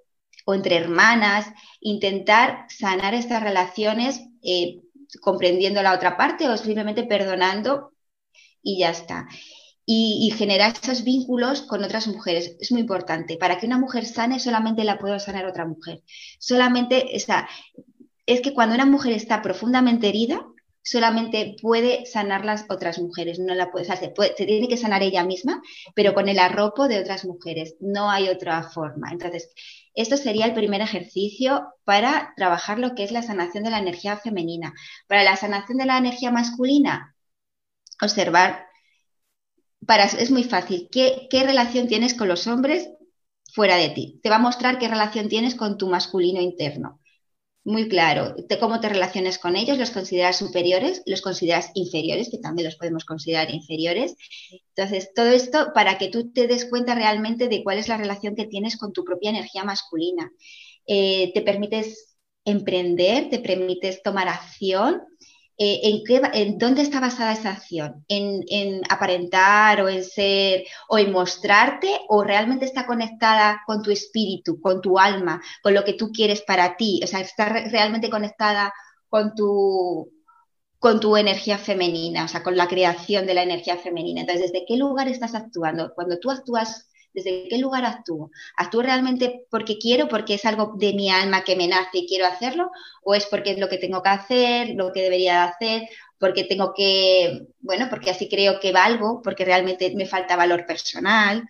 [0.46, 1.46] entre hermanas.
[1.80, 4.82] Intentar sanar estas relaciones eh,
[5.22, 7.92] comprendiendo la otra parte o simplemente perdonando
[8.62, 9.26] y ya está.
[9.86, 12.56] Y, generar esos vínculos con otras mujeres.
[12.60, 13.38] Es muy importante.
[13.38, 16.02] Para que una mujer sane, solamente la puede sanar otra mujer.
[16.38, 17.48] Solamente, esa,
[18.26, 20.44] es que cuando una mujer está profundamente herida,
[20.86, 24.08] solamente puede sanar las otras mujeres, no la puede, se,
[24.46, 25.60] tiene que sanar ella misma,
[25.96, 29.10] pero con el arropo de otras mujeres, no hay otra forma.
[29.10, 29.52] Entonces,
[29.94, 34.16] esto sería el primer ejercicio para trabajar lo que es la sanación de la energía
[34.16, 34.74] femenina.
[35.08, 37.16] Para la sanación de la energía masculina,
[38.00, 38.66] observar,
[39.86, 42.90] para, es muy fácil, ¿qué, qué relación tienes con los hombres
[43.52, 44.20] fuera de ti?
[44.22, 47.00] Te va a mostrar qué relación tienes con tu masculino interno
[47.66, 52.66] muy claro cómo te relaciones con ellos, los consideras superiores, los consideras inferiores, que también
[52.66, 54.14] los podemos considerar inferiores.
[54.76, 58.36] Entonces, todo esto para que tú te des cuenta realmente de cuál es la relación
[58.36, 60.30] que tienes con tu propia energía masculina.
[60.86, 65.02] Eh, te permites emprender, te permites tomar acción
[65.58, 68.04] eh, ¿en, qué, ¿en dónde está basada esa acción?
[68.08, 73.90] ¿En, ¿En, aparentar o en ser o en mostrarte o realmente está conectada con tu
[73.90, 77.00] espíritu, con tu alma, con lo que tú quieres para ti?
[77.02, 78.72] O sea, está realmente conectada
[79.08, 80.12] con tu,
[80.78, 84.20] con tu energía femenina, o sea, con la creación de la energía femenina.
[84.20, 85.92] Entonces, ¿desde qué lugar estás actuando?
[85.94, 88.30] Cuando tú actúas ¿Desde qué lugar actúo?
[88.56, 92.26] ¿Actúo realmente porque quiero, porque es algo de mi alma que me nace y quiero
[92.26, 92.70] hacerlo?
[93.02, 95.88] ¿O es porque es lo que tengo que hacer, lo que debería hacer?
[96.18, 101.48] Porque tengo que, bueno, porque así creo que valgo, porque realmente me falta valor personal.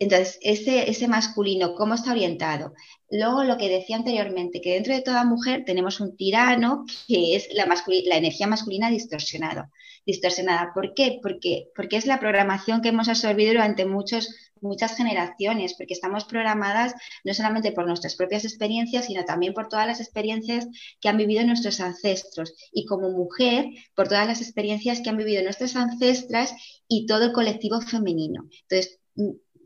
[0.00, 2.72] Entonces, ese, ese masculino, ¿cómo está orientado?
[3.10, 7.48] Luego, lo que decía anteriormente, que dentro de toda mujer tenemos un tirano que es
[7.52, 9.70] la, la energía masculina distorsionada.
[10.06, 10.72] distorsionada.
[10.74, 11.18] ¿Por qué?
[11.22, 14.28] Porque, porque es la programación que hemos absorbido durante muchos
[14.62, 16.94] muchas generaciones, porque estamos programadas
[17.24, 20.66] no solamente por nuestras propias experiencias, sino también por todas las experiencias
[21.00, 25.42] que han vivido nuestros ancestros y como mujer por todas las experiencias que han vivido
[25.42, 26.54] nuestras ancestras
[26.88, 28.48] y todo el colectivo femenino.
[28.62, 28.98] Entonces,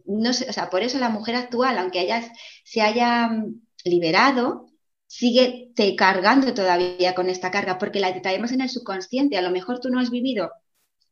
[0.07, 2.33] no sé, o sea, por eso la mujer actual, aunque haya,
[2.65, 4.67] se haya mm, liberado,
[5.07, 9.37] sigue te cargando todavía con esta carga, porque la traemos en el subconsciente.
[9.37, 10.51] A lo mejor tú no has vivido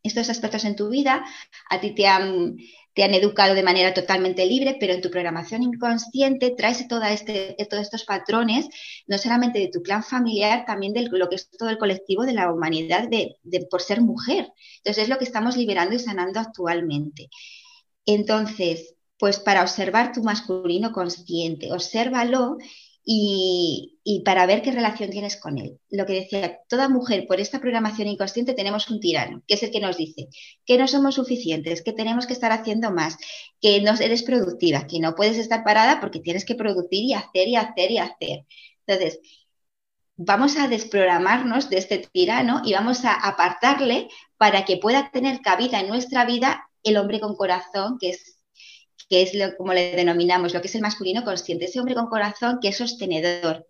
[0.03, 1.25] estos aspectos en tu vida,
[1.69, 2.57] a ti te han
[2.95, 7.57] te han educado de manera totalmente libre, pero en tu programación inconsciente traes toda este,
[7.69, 8.69] todos estos patrones,
[9.07, 12.33] no solamente de tu clan familiar, también de lo que es todo el colectivo de
[12.33, 13.37] la humanidad de,
[13.71, 14.53] por ser mujer.
[14.79, 17.29] Entonces es lo que estamos liberando y sanando actualmente.
[18.07, 22.57] Entonces, pues para observar tu masculino consciente, obsérvalo
[23.05, 25.79] y, para ver qué relación tienes con él.
[25.91, 29.71] Lo que decía, toda mujer por esta programación inconsciente tenemos un tirano, que es el
[29.71, 30.29] que nos dice
[30.67, 33.17] que no somos suficientes, que tenemos que estar haciendo más,
[33.61, 37.49] que no eres productiva, que no puedes estar parada porque tienes que producir y hacer
[37.49, 38.47] y hacer y hacer.
[38.87, 39.21] Entonces,
[40.17, 45.81] vamos a desprogramarnos de este tirano y vamos a apartarle para que pueda tener cabida
[45.81, 48.40] en nuestra vida el hombre con corazón, que es
[49.11, 52.07] que es lo, como le denominamos, lo que es el masculino consciente, ese hombre con
[52.07, 53.67] corazón que es sostenedor,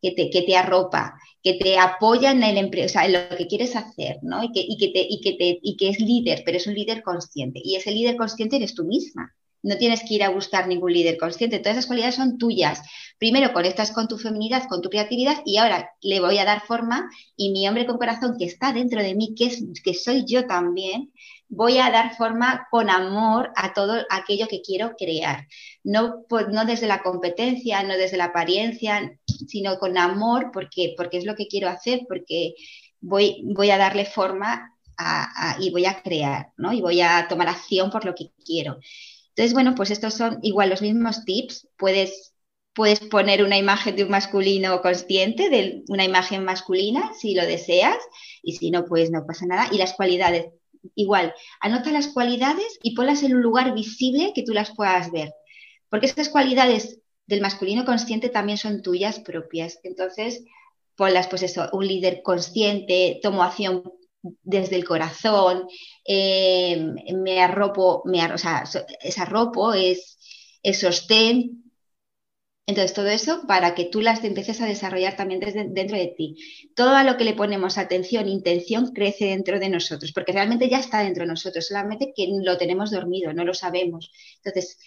[0.00, 3.48] que te, que te arropa, que te apoya en, el o sea, en lo que
[3.48, 4.44] quieres hacer, ¿no?
[4.44, 6.74] Y que, y, que te, y, que te, y que es líder, pero es un
[6.74, 7.60] líder consciente.
[7.62, 9.34] Y ese líder consciente eres tú misma.
[9.62, 11.58] No tienes que ir a buscar ningún líder consciente.
[11.58, 12.82] Todas esas cualidades son tuyas.
[13.18, 17.10] Primero conectas con tu feminidad, con tu creatividad y ahora le voy a dar forma
[17.34, 20.46] y mi hombre con corazón que está dentro de mí, que, es, que soy yo
[20.46, 21.12] también,
[21.54, 25.46] voy a dar forma con amor a todo aquello que quiero crear.
[25.82, 31.18] No, pues, no desde la competencia, no desde la apariencia, sino con amor porque, porque
[31.18, 32.54] es lo que quiero hacer, porque
[33.00, 34.70] voy, voy a darle forma
[35.58, 36.72] y voy a crear, ¿no?
[36.72, 38.78] Y voy a tomar acción por lo que quiero.
[39.30, 41.68] Entonces, bueno, pues estos son igual los mismos tips.
[41.76, 42.34] Puedes,
[42.72, 47.96] puedes poner una imagen de un masculino consciente, de una imagen masculina, si lo deseas,
[48.42, 49.68] y si no, pues no pasa nada.
[49.72, 50.46] Y las cualidades
[50.94, 55.32] igual, anota las cualidades y ponlas en un lugar visible que tú las puedas ver.
[55.88, 59.78] Porque estas cualidades del masculino consciente también son tuyas propias.
[59.82, 60.44] Entonces,
[60.96, 63.82] ponlas, pues eso, un líder consciente, tomo acción
[64.42, 65.68] desde el corazón,
[66.04, 68.64] eh, me arropo, me o sea,
[69.00, 70.16] es arropo, es
[70.72, 71.63] sostén,
[72.66, 76.36] entonces, todo eso para que tú las empieces a desarrollar también desde, dentro de ti.
[76.74, 80.78] Todo a lo que le ponemos atención, intención, crece dentro de nosotros, porque realmente ya
[80.78, 84.10] está dentro de nosotros, solamente que lo tenemos dormido, no lo sabemos.
[84.42, 84.78] Entonces,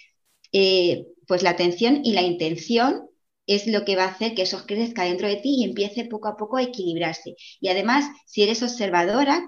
[0.51, 3.09] eh, pues la atención y la intención
[3.45, 6.27] es lo que va a hacer que eso crezca dentro de ti y empiece poco
[6.29, 7.35] a poco a equilibrarse.
[7.59, 9.47] Y además, si eres observadora,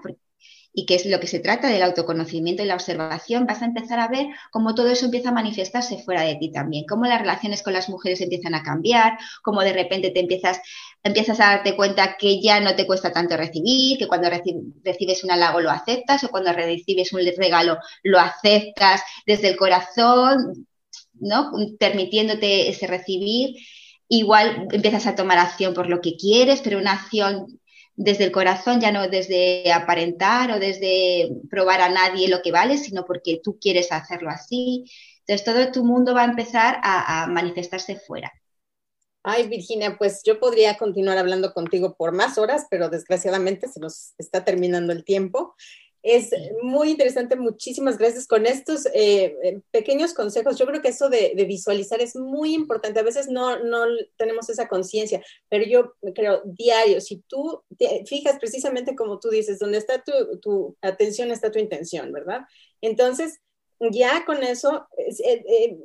[0.72, 3.98] y que es lo que se trata del autoconocimiento y la observación, vas a empezar
[3.98, 7.62] a ver cómo todo eso empieza a manifestarse fuera de ti también, cómo las relaciones
[7.62, 10.60] con las mujeres empiezan a cambiar, cómo de repente te empiezas,
[11.02, 15.32] empiezas a darte cuenta que ya no te cuesta tanto recibir, que cuando recibes un
[15.32, 20.66] halago lo aceptas o cuando recibes un regalo lo aceptas desde el corazón,
[21.14, 21.50] ¿no?
[21.78, 23.56] Permitiéndote ese recibir.
[24.08, 27.59] Igual empiezas a tomar acción por lo que quieres, pero una acción
[28.02, 32.78] desde el corazón, ya no desde aparentar o desde probar a nadie lo que vale,
[32.78, 34.86] sino porque tú quieres hacerlo así.
[35.18, 38.32] Entonces todo tu mundo va a empezar a, manifestarse fuera.
[39.22, 44.14] Ay, Virginia, pues yo podría continuar hablando contigo por más horas, pero desgraciadamente se nos
[44.16, 45.54] está terminando el tiempo.
[46.02, 46.30] Es
[46.62, 50.56] muy interesante, muchísimas gracias con estos eh, eh, pequeños consejos.
[50.58, 53.00] Yo creo que eso de, visualizar es muy importante.
[53.00, 53.84] A veces no, no
[54.16, 59.58] tenemos esa conciencia, pero yo creo diario, si tú te fijas precisamente como tú dices,
[59.58, 62.40] donde está tu, tu atención, está tu intención, ¿verdad?
[62.80, 63.40] Entonces,
[63.90, 65.78] ya con eso es, eh,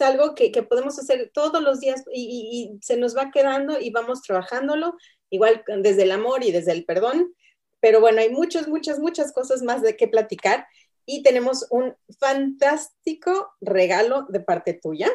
[0.00, 4.22] algo que, podemos hacer todos los días y, y, se nos va quedando y vamos
[4.22, 4.96] trabajándolo
[5.30, 7.34] igual desde el amor y desde el perdón.
[7.80, 10.66] Pero bueno, hay muchas, muchas, muchas cosas más de qué platicar
[11.04, 15.08] y tenemos un fantástico regalo de parte tuya,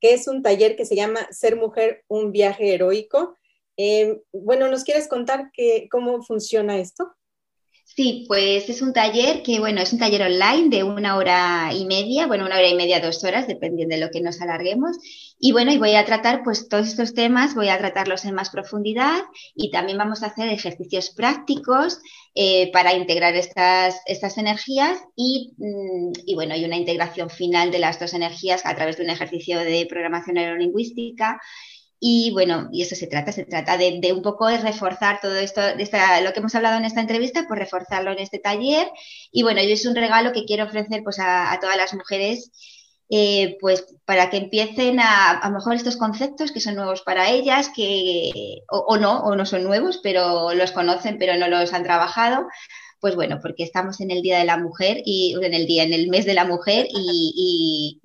[0.00, 3.36] que es un taller que se llama Ser Mujer, un viaje heroico.
[3.76, 7.15] Eh, bueno, ¿nos quieres contar que, cómo funciona esto?
[7.88, 11.86] Sí, pues es un taller que, bueno, es un taller online de una hora y
[11.86, 14.96] media, bueno, una hora y media, dos horas, dependiendo de lo que nos alarguemos.
[15.38, 18.50] Y bueno, y voy a tratar pues todos estos temas, voy a tratarlos en más
[18.50, 19.22] profundidad
[19.54, 22.00] y también vamos a hacer ejercicios prácticos
[22.34, 27.78] eh, para integrar estas, estas energías y, mm, y, bueno, hay una integración final de
[27.78, 31.40] las dos energías a través de un ejercicio de programación neurolingüística
[31.98, 35.60] y bueno, y eso se trata, se trata de, un poco de reforzar todo esto,
[35.60, 35.88] de
[36.22, 38.90] lo que hemos hablado en esta entrevista, pues reforzarlo en este taller.
[39.32, 42.50] Y bueno, yo es un regalo que quiero ofrecer pues a, todas las mujeres,
[43.08, 47.70] eh, pues para que empiecen a, a mejor estos conceptos que son nuevos para ellas,
[47.74, 52.46] que o, no, o no son nuevos, pero los conocen, pero no los han trabajado
[53.00, 55.92] pues bueno, porque estamos en el Día de la Mujer y en el día, en
[55.92, 58.00] el mes de la mujer y,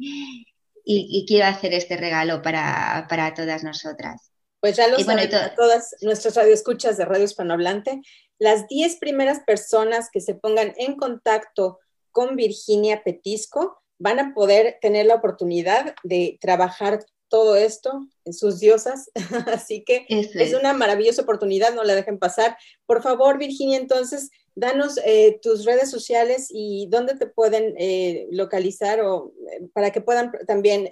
[1.27, 4.31] quiero hacer este regalo para, todas nosotras.
[4.59, 8.01] Pues ya lo saben todas nuestras radioescuchas de Radio Hispanohablante,
[8.37, 11.79] las 10 primeras personas que se pongan en contacto
[12.11, 18.59] con Virginia Petisco van a poder tener la oportunidad de trabajar todo esto en sus
[18.59, 19.11] diosas.
[19.53, 22.57] Así que es una maravillosa oportunidad, no la dejen pasar.
[22.85, 29.01] Por favor, Virginia, entonces, danos eh, tus redes sociales y dónde te pueden eh, localizar
[29.01, 30.89] o eh, para que puedan también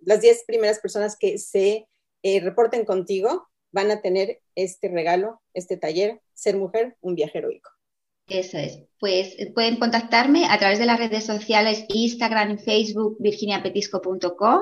[0.00, 1.86] las 10 primeras personas que se
[2.22, 7.70] reporten contigo van a tener este regalo, este taller, Ser Mujer, un viaje heroico.
[8.26, 8.80] Eso es.
[8.98, 14.60] Pues pueden contactarme a través de las redes sociales Instagram, Facebook, virginiapetisco.com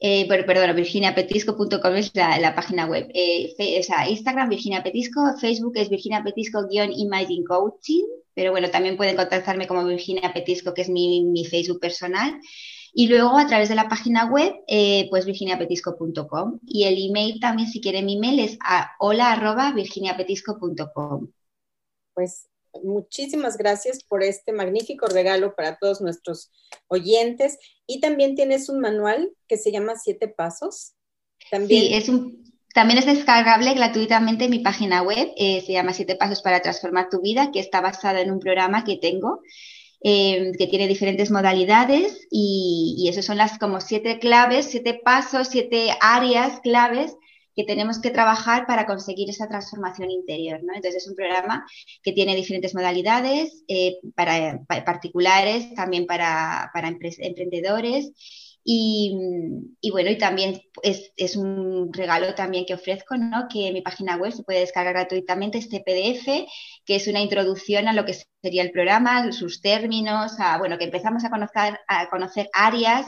[0.00, 3.08] eh, perdón, virginiapetisco.com es la, página web.
[3.14, 9.16] Eh, o sea, Instagram, Virginia Petisco, Facebook es Virginia Petisco-Imagine Coaching, pero bueno, también pueden
[9.16, 12.40] contactarme como Virginia Petisco, que es mi, Facebook personal.
[12.94, 16.60] Y luego a través de la página web, eh, pues virginiapetisco.com.
[16.64, 21.28] Y el email también, si quieren mi email, es a hola arroba virginiapetisco.com.
[22.14, 22.48] Pues
[22.82, 26.50] muchísimas gracias por este magnífico regalo para todos nuestros
[26.88, 27.58] oyentes.
[27.86, 30.94] Y también tienes un manual que se llama Siete Pasos.
[31.50, 31.92] También...
[31.94, 32.08] Es
[33.06, 35.32] descargable gratuitamente en mi página web.
[35.36, 38.84] Eh, se llama Siete Pasos para Transformar tu Vida, que está basada en un programa
[38.84, 39.40] que tengo.
[40.00, 45.48] Eh, que tiene diferentes modalidades y, y eso son las como siete claves, siete pasos,
[45.48, 47.16] siete áreas claves
[47.58, 50.60] que tenemos que trabajar para conseguir esa transformación interior.
[50.62, 50.76] ¿no?
[50.76, 51.66] Entonces es un programa
[52.04, 58.12] que tiene diferentes modalidades eh, para, particulares, también para, para emprendedores.
[58.62, 59.12] Y,
[59.90, 63.48] bueno, y también es, un regalo también que ofrezco, ¿no?
[63.52, 66.46] que mi página web se puede descargar gratuitamente este PDF,
[66.84, 70.84] que es una introducción a lo que sería el programa, sus términos, a, bueno, que
[70.84, 73.06] empezamos a conocer, a conocer áreas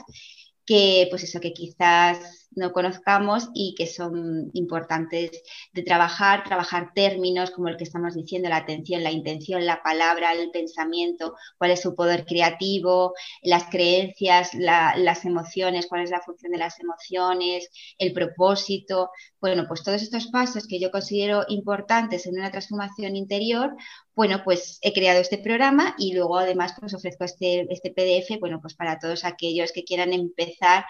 [0.66, 7.50] que, pues eso, que quizás no conozcamos y que son importantes de trabajar, trabajar términos
[7.50, 11.80] como el que estamos diciendo, la atención, la intención, la palabra, el pensamiento, cuál es
[11.80, 18.12] su poder creativo, las creencias, las emociones, cuál es la función de las emociones, el
[18.12, 19.10] propósito.
[19.40, 23.74] Bueno, pues todos estos pasos que yo considero importantes en una transformación interior,
[24.14, 28.60] bueno, pues he creado este programa y luego además pues ofrezco este, este PDF, bueno,
[28.60, 30.84] pues para todos aquellos que quieran empezar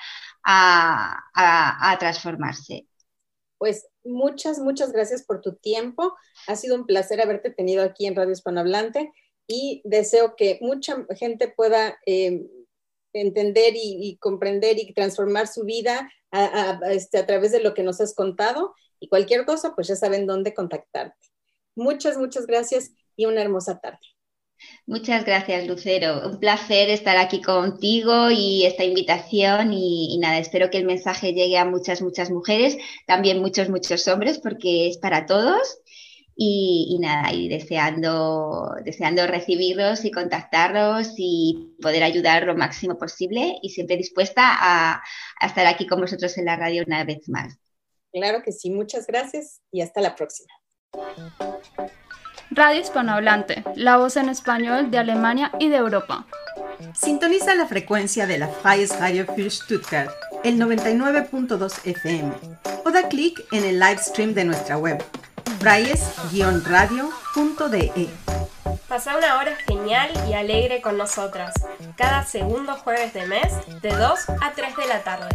[0.44, 2.86] a, transformarse.
[3.58, 6.14] Pues muchas, muchas gracias por tu tiempo.
[6.46, 9.12] Ha sido un placer haberte tenido aquí en Radio Hispanohablante
[9.46, 12.46] y deseo que mucha gente pueda eh,
[13.12, 16.10] entender y, comprender y transformar su vida
[16.90, 20.26] este, a, través de lo que nos has contado y cualquier cosa, pues ya saben
[20.26, 21.16] dónde contactarte.
[21.74, 23.98] Muchas, muchas gracias y una hermosa tarde.
[24.86, 26.28] Muchas gracias, Lucero.
[26.28, 31.58] Un placer estar aquí contigo y esta invitación y, nada, espero que el mensaje llegue
[31.58, 35.78] a muchas, muchas mujeres, también muchos, muchos hombres, porque es para todos.
[36.42, 43.68] Y, nada, y deseando, deseando recibirlos y contactarlos y poder ayudar lo máximo posible y
[43.68, 45.02] siempre dispuesta a,
[45.38, 47.58] a estar aquí con vosotros en la radio una vez más.
[48.10, 50.50] Claro que sí, muchas gracias y hasta la próxima.
[52.52, 56.26] Radio Hispanohablante, la voz en español de Alemania y de Europa.
[56.94, 60.10] Sintoniza la frecuencia de la Freies Radio für Stuttgart,
[60.42, 62.32] el 99.2 FM,
[62.84, 65.00] o da clic en el live stream de nuestra web,
[65.60, 68.08] freies-radio.de.
[68.88, 71.54] Pasa una hora genial y alegre con nosotras,
[71.96, 75.28] cada segundo jueves de mes, de 2 a 3 de la tarde.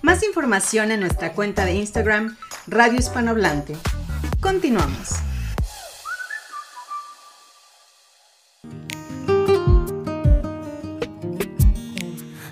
[0.00, 2.36] Más información en nuestra cuenta de Instagram,
[2.66, 3.76] Radio Hispanohablante
[4.40, 5.22] Continuamos.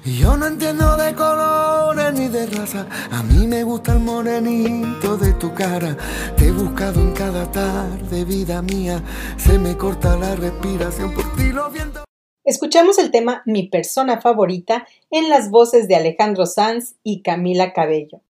[0.04, 2.86] Yo no entiendo de colores ni de raza.
[3.10, 5.94] A mí me gusta el morenito de tu cara.
[6.38, 9.02] Te he buscado en cada tarde, vida mía.
[9.36, 12.04] Se me corta la respiración por ti, lo viento.
[12.44, 18.22] Escuchamos el tema Mi persona favorita en las voces de Alejandro Sanz y Camila Cabello.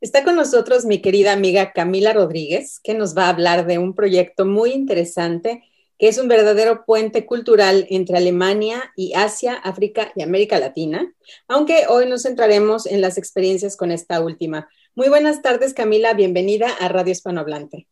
[0.00, 3.94] Está con nosotros mi querida amiga Camila Rodríguez, que nos va a hablar de un
[3.94, 5.62] proyecto muy interesante
[5.98, 11.12] que es un verdadero puente cultural entre Alemania y Asia, África y América Latina,
[11.48, 14.68] aunque hoy nos centraremos en las experiencias con esta última.
[14.94, 17.88] Muy buenas tardes, Camila, bienvenida a Radio Hispanohablante.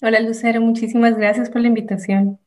[0.00, 2.38] Hola, Lucero, muchísimas gracias por la invitación.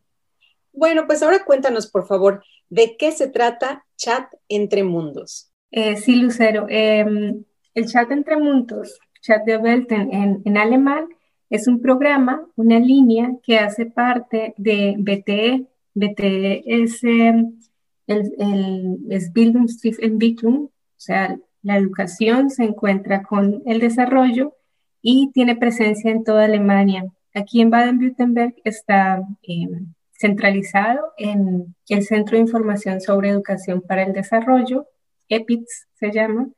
[0.71, 5.51] Bueno, pues ahora cuéntanos, por favor, de qué se trata Chat entre Mundos.
[5.71, 7.43] Eh, sí, Lucero, em,
[7.75, 11.09] el Chat entre Mundos, Chat de Welt en, en alemán,
[11.53, 15.67] es un programa, una línea que hace parte de BTE.
[15.93, 17.59] BTE es em,
[18.07, 24.55] el, el es o sea, la educación se encuentra con el desarrollo
[25.03, 27.05] y tiene presencia en toda Alemania.
[27.35, 34.13] Aquí en Baden-Württemberg está em, centralizado en el Centro de Información sobre Educación para el
[34.13, 34.87] Desarrollo,
[35.29, 36.49] EPITS se llama,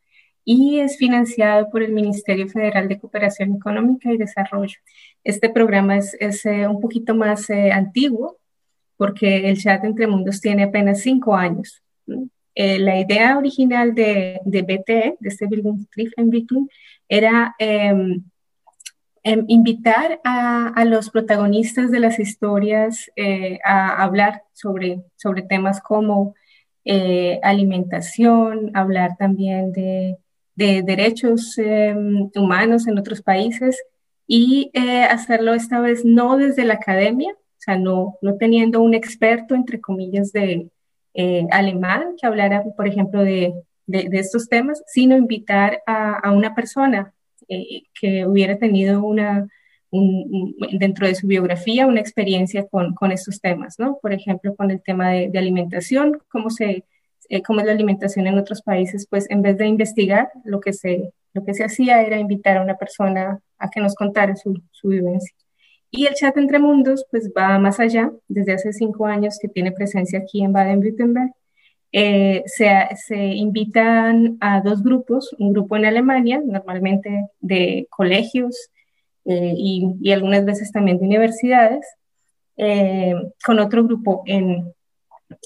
[0.46, 4.78] y es financiado por el Ministerio Federal de Cooperación Económica y Desarrollo.
[5.24, 8.38] Este programa es, eh, un poquito más eh, antiguo
[8.96, 11.82] porque el chat entre mundos tiene apenas cinco años.
[12.54, 16.70] Eh, la idea original de, de BTE, de este Bildungsentwicklung,
[17.10, 18.24] era em,
[19.24, 23.12] em, invitar a, a, los protagonistas de las historias
[23.66, 26.36] a hablar sobre, sobre temas como
[27.42, 30.18] alimentación, hablar también de
[30.56, 33.78] de derechos em, humanos en otros países
[34.28, 38.94] y eh, hacerlo esta vez no desde la academia, o sea, no, no teniendo un
[38.94, 40.70] experto, entre comillas, de
[41.14, 43.54] eh, alemán que hablara, por ejemplo, de,
[43.86, 47.14] de, estos temas, sino invitar a, una persona
[47.48, 49.48] eh, que hubiera tenido una,
[49.92, 54.00] un, dentro de su biografía una experiencia con, con, estos temas, ¿no?
[54.02, 56.86] Por ejemplo, con el tema de, de alimentación, cómo se
[57.30, 60.74] eh, cómo es la alimentación en otros países, pues en vez de investigar, lo que
[60.74, 64.62] se, lo que se hacía era invitar a una persona a que nos contara su,
[64.72, 65.36] su vivencia.
[65.92, 69.72] Y el chat entre mundos, pues va más allá, desde hace cinco años que tiene
[69.72, 71.32] presencia aquí en Baden-Württemberg.
[71.92, 72.70] Eh, se,
[73.08, 78.70] se, invitan a dos grupos, un grupo en Alemania, normalmente de colegios
[79.24, 81.88] eh, y, y, algunas veces también de universidades,
[82.58, 83.16] eh,
[83.46, 84.75] con otro grupo en,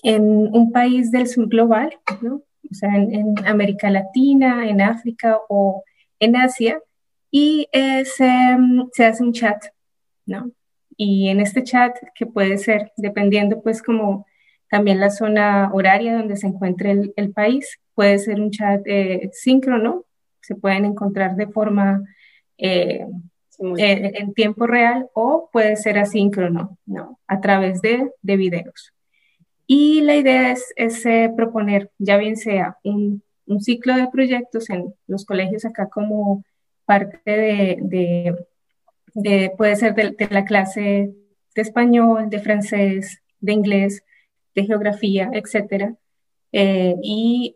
[0.03, 2.35] en un país del sur global, ¿no?
[2.69, 5.83] o sea, en, América Latina, en África o
[6.19, 6.79] en Asia,
[7.31, 8.29] y eh, se,
[8.93, 9.63] se, hace un chat,
[10.25, 10.51] ¿no?
[10.97, 14.25] Y en este chat, que puede ser, dependiendo pues como
[14.69, 19.29] también la zona horaria donde se encuentre el, el país, puede ser un chat eh,
[19.33, 20.05] síncrono,
[20.41, 22.01] se pueden encontrar de forma
[22.57, 23.05] eh,
[23.77, 27.19] eh, en tiempo real o puede ser asíncrono, ¿no?
[27.27, 28.93] A través de, de videos.
[29.71, 33.21] Y la idea es, eh, proponer, ya bien sea un,
[33.59, 36.43] ciclo de proyectos en los colegios acá como
[36.85, 38.35] parte de, de,
[39.13, 41.13] de puede ser de, la clase
[41.53, 44.03] de español, de francés, de inglés,
[44.55, 45.95] de geografía, etcétera.
[46.51, 47.55] Eh, y,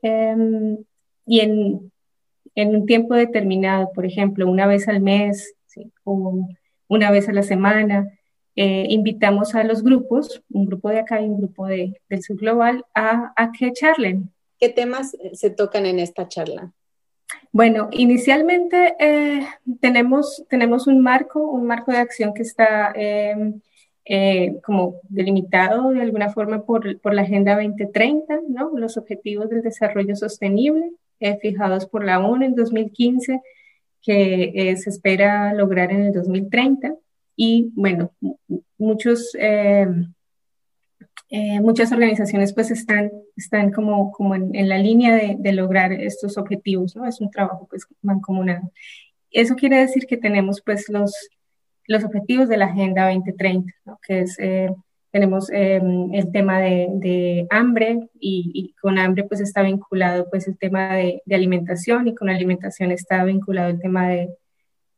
[1.26, 1.92] y en,
[2.56, 5.56] un tiempo determinado, por ejemplo, una vez al mes
[6.04, 6.48] o
[6.88, 8.08] una vez a la semana,
[8.56, 12.38] eh, invitamos a los grupos, un grupo de acá y un grupo de, del sur
[12.38, 14.32] global, a, a, que charlen.
[14.60, 16.72] ¿Qué temas se tocan en esta charla?
[17.52, 19.46] Bueno, inicialmente eh,
[19.82, 23.54] tenemos, tenemos un marco, un marco de acción que está eh,
[24.06, 28.72] eh, como delimitado de alguna forma por, por, la Agenda 2030, ¿no?
[28.76, 30.92] los Objetivos del Desarrollo Sostenible
[31.22, 33.40] eh, fijados por la ONU en 2015,
[34.02, 36.96] que eh, se espera lograr en el 2030
[37.36, 38.12] y bueno,
[38.78, 39.88] muchos, eh,
[41.30, 45.92] eh, muchas organizaciones pues están, están como, como en, en la línea de, de, lograr
[45.94, 47.06] estos objetivos, ¿no?
[47.08, 48.72] Es un trabajo pues mancomunado.
[49.32, 51.12] Eso quiere decir que tenemos pues los,
[51.88, 54.00] los objetivos de la Agenda 2030, ¿no?
[54.06, 54.70] que es, eh,
[55.12, 55.82] tenemos eh,
[56.14, 60.96] el tema de, de hambre y, y, con hambre pues está vinculado pues el tema
[60.96, 64.30] de, de, alimentación y con alimentación está vinculado el tema de,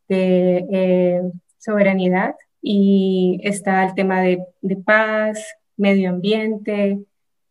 [0.07, 1.21] de eh,
[1.65, 5.43] soberanidad y está el tema de, de paz,
[5.77, 6.99] medio ambiente,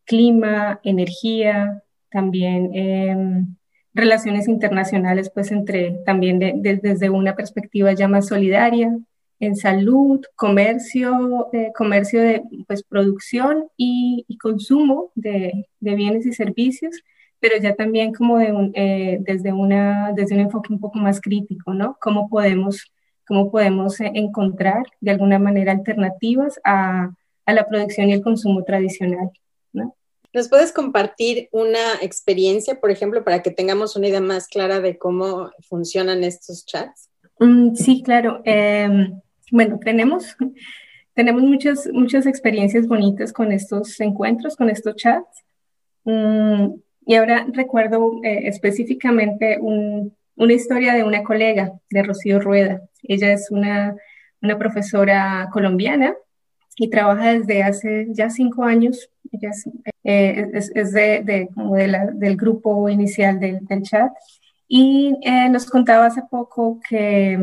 [0.04, 3.44] clima, energía, también eh,
[3.92, 8.96] relaciones internacionales, pues entre también de, de, desde una perspectiva ya más solidaria,
[9.40, 17.02] en salud, comercio, eh, comercio de pues, producción y, consumo de, bienes y servicios,
[17.40, 21.74] pero ya también como de eh, desde, una, desde un enfoque un poco más crítico,
[21.74, 21.96] ¿no?
[22.00, 22.92] ¿Cómo podemos,
[23.26, 27.10] cómo podemos eh, encontrar de alguna manera alternativas a,
[27.46, 29.30] a la producción y el consumo tradicional,
[29.72, 29.96] ¿no?
[30.34, 34.98] ¿Nos puedes compartir una experiencia, por ejemplo, para que tengamos una idea más clara de
[34.98, 37.08] cómo funcionan estos chats?
[37.38, 38.42] Mm, sí, claro.
[38.44, 39.20] Em,
[39.52, 40.36] bueno, tenemos,
[41.14, 45.44] tenemos muchas, muchas experiencias bonitas con estos encuentros, con estos chats.
[46.04, 46.74] Mm,
[47.06, 49.58] y ahora recuerdo eh, específicamente
[50.36, 52.82] una historia de una colega, de Rocío Rueda.
[53.02, 53.96] Ella es una,
[54.40, 56.14] una profesora colombiana
[56.76, 59.10] y trabaja desde hace ya cinco años.
[59.32, 59.64] Ella es,
[60.04, 64.12] eh, es, de, como de la, del grupo inicial del, del chat.
[64.66, 67.38] Y eh, nos contaba hace poco que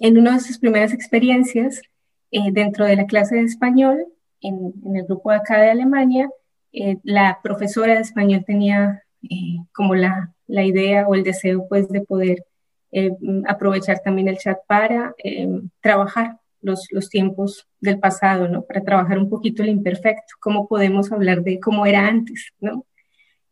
[0.00, 1.82] en una de sus primeras experiencias
[2.30, 4.04] eh, dentro de la clase de español,
[4.40, 6.28] en, el grupo de acá de Alemania,
[6.72, 11.88] eh, la profesora de español tenía eh, como la, la, idea o el deseo pues
[11.88, 12.44] de poder
[13.46, 15.14] aprovechar también el chat para
[15.80, 18.62] trabajar los, los, tiempos del pasado, ¿no?
[18.62, 22.84] Para trabajar un poquito el imperfecto, cómo podemos hablar de cómo era antes, ¿no?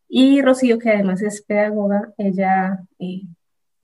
[0.09, 2.79] Y Rocío, que además es pedagoga, ella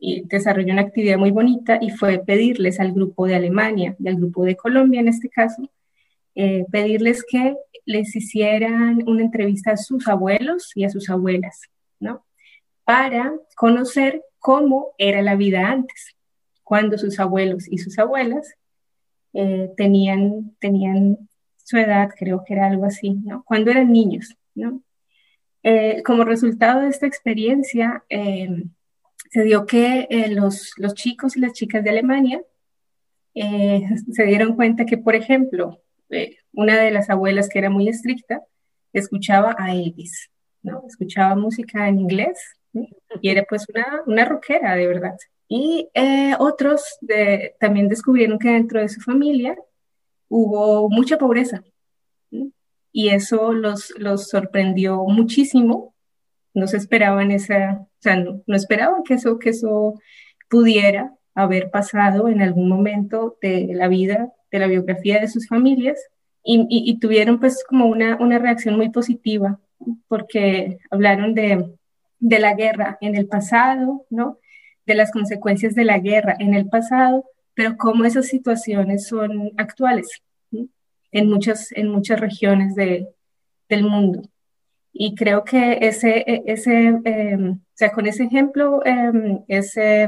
[0.06, 4.18] y desarrolló una actividad muy bonita y fue pedirles al grupo de Alemania y al
[4.18, 5.72] grupo de Colombia en este caso,
[6.36, 7.56] eh, pedirles que
[7.86, 11.62] les hicieran una entrevista a sus abuelos y a sus abuelas,
[12.02, 12.26] ¿no?
[12.86, 16.16] Para conocer cómo era la vida antes,
[16.64, 18.56] cuando sus abuelos y sus abuelas
[19.34, 21.30] eh, tenían, tenían
[21.64, 23.44] su edad, creo que era algo así, ¿no?
[23.46, 24.82] Cuando eran niños, ¿no?
[25.64, 28.04] Eh, como resultado de esta experiencia,
[29.34, 32.40] se dio que eh, los, los, chicos y las chicas de Alemania
[33.34, 33.82] eh,
[34.12, 35.82] se dieron cuenta que, por ejemplo,
[36.12, 38.44] eh, una de las abuelas que era muy estricta
[38.94, 40.30] escuchaba a Elvis,
[40.62, 40.84] ¿no?
[40.88, 42.38] Escuchaba música en inglés
[43.22, 45.18] y era pues una, una rockera de verdad.
[45.48, 45.90] Y
[46.40, 49.56] otros de, también descubrieron que dentro de su familia
[50.28, 51.64] hubo mucha pobreza
[52.94, 55.96] y eso los, los sorprendió muchísimo.
[56.54, 60.00] No se esperaban esa, o sea, no, esperaban que eso, que eso
[60.50, 66.00] pudiera haber pasado en algún momento de la vida, de la biografía de sus familias,
[66.46, 69.60] y, tuvieron pues como una, una, reacción muy positiva,
[70.10, 71.74] porque hablaron de,
[72.24, 74.40] de, la guerra en el pasado, ¿no?
[74.86, 80.22] De las consecuencias de la guerra en el pasado, pero cómo esas situaciones son actuales
[81.12, 83.08] en, muchas, en muchas regiones de,
[83.70, 84.22] del mundo.
[84.92, 90.08] Y creo que ese, e, ese em, o sea, con ese ejemplo, em, ese,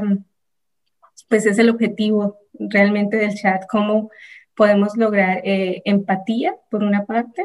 [1.28, 4.10] pues es el objetivo realmente del chat, cómo
[4.54, 7.44] podemos lograr eh, empatía, por una parte,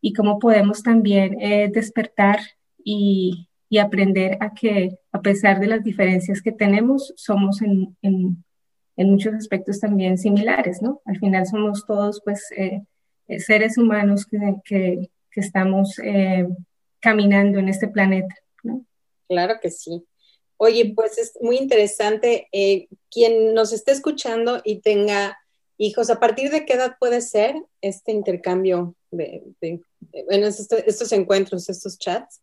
[0.00, 2.38] y cómo podemos también eh, despertar
[2.84, 8.44] y, y, aprender a que, a pesar de las diferencias que tenemos, somos en, en,
[8.96, 11.02] muchos aspectos también similares, ¿no?
[11.04, 12.82] Al final somos todos, pues, eh,
[13.38, 15.96] seres humanos que, que, estamos
[17.00, 18.34] caminando en este planeta.
[18.62, 18.86] ¿no?
[19.28, 20.06] Claro que sí.
[20.58, 22.48] Oye, pues es muy interesante.
[22.52, 25.38] Eh, quien nos esté escuchando y tenga
[25.76, 29.42] hijos, ¿a partir de qué edad puede ser este intercambio de,
[30.26, 32.40] bueno, estos, encuentros, estos chats?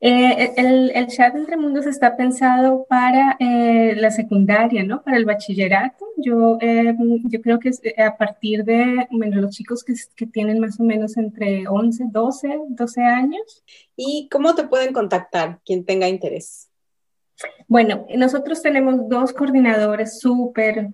[0.00, 5.02] Eh, el, el, chat entre mundos está pensado para eh, la secundaria, ¿no?
[5.02, 6.06] Para el bachillerato.
[6.16, 6.94] Yo, eh,
[7.24, 10.84] yo creo que es a partir de, bueno, los chicos que, que, tienen más o
[10.84, 13.64] menos entre 11, 12, 12 años.
[13.96, 16.70] ¿Y cómo te pueden contactar quien tenga interés?
[17.66, 20.90] Bueno, nosotros tenemos dos coordinadores súper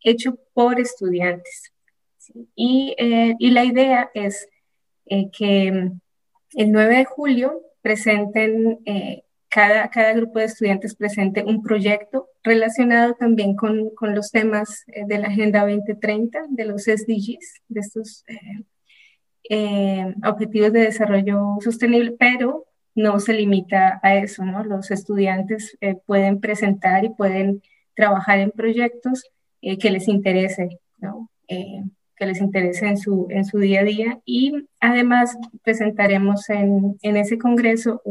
[0.01, 1.71] hecho por estudiantes.
[2.55, 4.49] Y, eh, y, la idea es
[5.05, 5.91] que
[6.55, 8.79] el 9 de julio presenten,
[9.47, 15.17] cada, cada grupo de estudiantes presente un proyecto relacionado también con, con los temas de
[15.19, 18.25] la Agenda 2030, de los SDGs, de estos
[19.49, 24.43] eh, objetivos de desarrollo sostenible, pero no se limita a eso.
[24.65, 27.61] Los estudiantes eh, pueden presentar y pueden
[27.95, 29.23] trabajar en proyectos
[29.61, 31.29] eh, que les interese, ¿no?
[31.47, 33.27] que les interese en su,
[33.59, 38.01] día a día y además presentaremos en, ese congreso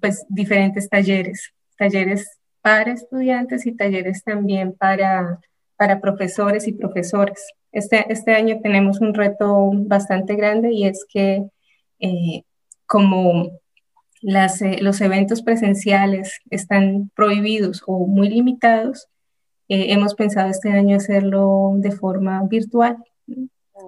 [0.00, 5.40] pues diferentes talleres, talleres para estudiantes y talleres también para,
[5.76, 7.44] para profesores y profesores.
[7.72, 11.46] Este, este año tenemos un reto bastante grande y es que
[11.98, 12.42] eh,
[12.86, 13.50] como
[14.20, 19.08] las, eh, los eventos presenciales están prohibidos o muy limitados,
[19.68, 22.98] eh, hemos pensado este año hacerlo de forma virtual,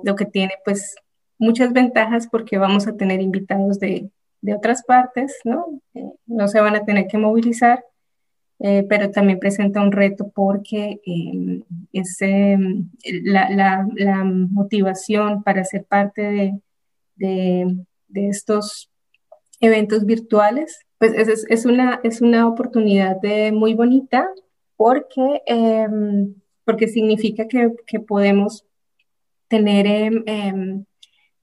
[0.02, 0.96] lo que tiene pues
[1.38, 4.10] muchas ventajas porque vamos a tener invitados de,
[4.40, 5.80] de otras partes, ¿no?
[6.26, 7.84] no se van a tener que movilizar
[8.66, 11.60] eh, pero también presenta un reto porque eh,
[13.22, 16.60] la, la, motivación para ser parte de,
[17.14, 17.76] de,
[18.08, 18.90] de estos
[19.60, 23.18] eventos virtuales, pues es, es, una, es una oportunidad
[23.52, 24.30] muy bonita
[24.76, 26.34] porque, em,
[26.64, 28.64] porque significa que, que podemos
[29.48, 30.24] tener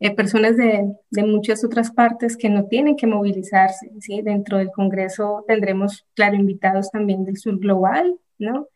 [0.02, 0.94] eh, personas de,
[1.24, 3.92] muchas otras partes que no tienen que movilizarse.
[4.00, 4.22] ¿sí?
[4.24, 8.68] Dentro del Congreso tendremos, claro, invitados también del sur global, ¿no?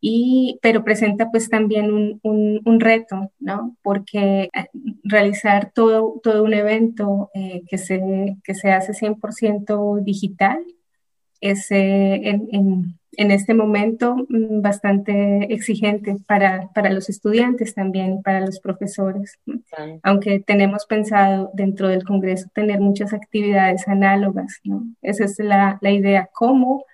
[0.00, 3.76] Y, pero presenta pues también un reto, ¿no?
[3.82, 4.66] Porque eh,
[5.02, 10.64] realizar todo, todo un evento eh, que, se, que se hace 100% digital
[11.40, 18.22] es en, en, en este momento mm, bastante exigente para, para, los estudiantes también y
[18.22, 19.38] para los profesores.
[20.02, 24.84] Aunque tenemos pensado dentro del Congreso tener muchas actividades análogas, ¿no?
[25.02, 26.84] Esa es la, la idea, cómo,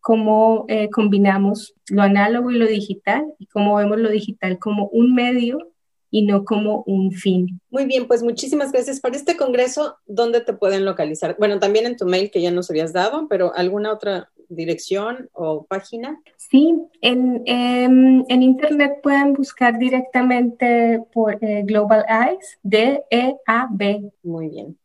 [0.00, 5.14] cómo eh, combinamos lo análogo y lo digital y cómo vemos lo digital como un
[5.14, 5.58] medio
[6.10, 7.60] y no como un fin.
[7.70, 9.96] Muy bien, pues muchísimas gracias por este congreso.
[10.06, 11.36] ¿Dónde te pueden localizar?
[11.38, 15.64] Bueno, también en tu mail que ya nos habías dado, pero ¿alguna otra dirección o
[15.64, 16.20] página?
[16.36, 24.12] Sí, en, em, en internet pueden buscar directamente por eh, Global Eyes, D-E-A-B.
[24.22, 24.76] Muy bien.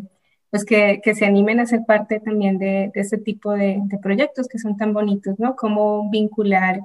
[0.50, 3.98] pues que, que, se animen a ser parte también de, de este tipo de, de,
[3.98, 5.58] proyectos que son tan bonitos, ¿no?
[5.58, 6.80] Cómo vincular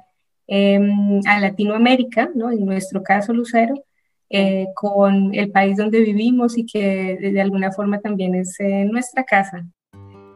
[0.49, 0.81] eh,
[1.29, 2.51] a Latinoamérica, ¿no?
[2.51, 3.85] En nuestro caso, Lucero,
[4.31, 9.25] eh, con el país donde vivimos y que de, alguna forma también es eh, nuestra
[9.25, 9.67] casa.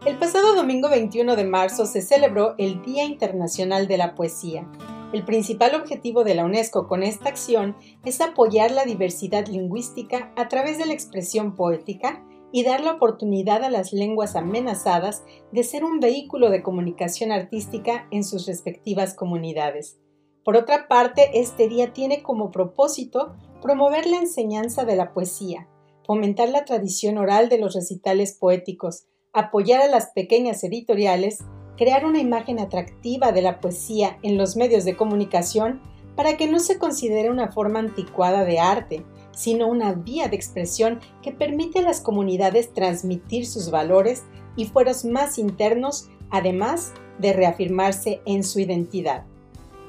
[0.07, 4.67] El pasado domingo 21 de marzo se celebró el Día Internacional de la Poesía.
[5.13, 10.49] El principal objetivo de la UNESCO con esta acción es apoyar la diversidad lingüística a
[10.49, 15.23] través de la expresión poética y dar la oportunidad a las lenguas amenazadas
[15.53, 19.99] de ser un vehículo de comunicación artística en sus respectivas comunidades.
[20.45, 25.69] Por otra parte, este día tiene como propósito promover la enseñanza de la poesía,
[26.05, 31.39] fomentar la tradición oral de los recitales poéticos, apoyar a las pequeñas editoriales,
[31.77, 35.81] crear una imagen atractiva de la poesía en los medios de comunicación
[36.17, 41.01] para que no se considere una forma anticuada de arte, sino una vía de expresión
[41.23, 44.25] que permite a las comunidades transmitir sus valores
[44.57, 49.25] y fueros más internos, además de reafirmarse en su identidad.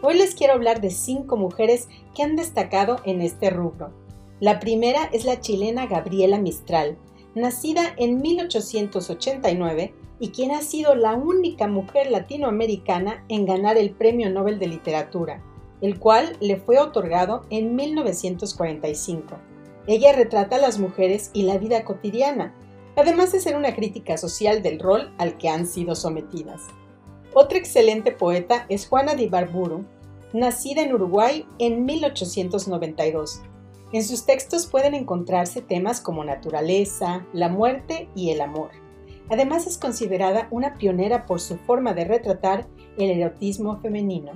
[0.06, 3.94] Hoy les quiero hablar de cinco mujeres que han destacado en este rubro.
[4.42, 6.98] La primera es la chilena Gabriela Mistral,
[7.36, 14.30] nacida en 1889 y quien ha sido la única mujer latinoamericana en ganar el Premio
[14.30, 15.42] Nobel de Literatura,
[15.80, 19.38] el cual le fue otorgado en 1945.
[19.88, 22.54] Ella retrata las mujeres y la vida cotidiana,
[22.98, 26.64] además de ser una crítica social del rol al que han sido sometidas.
[27.36, 29.86] Otra excelente poeta es Juana de Ibarburu,
[30.34, 33.42] nacida en Uruguay en 1892.
[33.92, 38.70] En sus textos pueden encontrarse temas como naturaleza, la muerte y el amor.
[39.32, 42.68] Además es considerada una pionera por su forma de retratar
[43.00, 44.34] el erotismo femenino.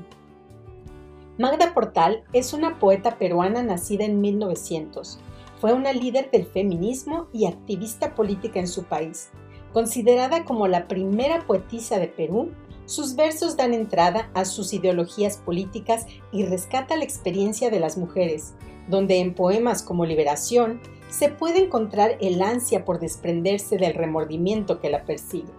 [1.38, 5.20] Magda Portal es una poeta peruana nacida en 1900.
[5.62, 9.30] Fue una líder del feminismo y activista política en su país.
[9.72, 12.52] Considerada como la primera poetisa de Perú,
[12.88, 18.54] sus versos dan entrada a sus ideologías políticas y rescata la experiencia de las mujeres,
[18.88, 20.80] donde en poemas como Liberación
[21.10, 25.52] se puede encontrar el ansia por desprenderse del remordimiento que la persigue.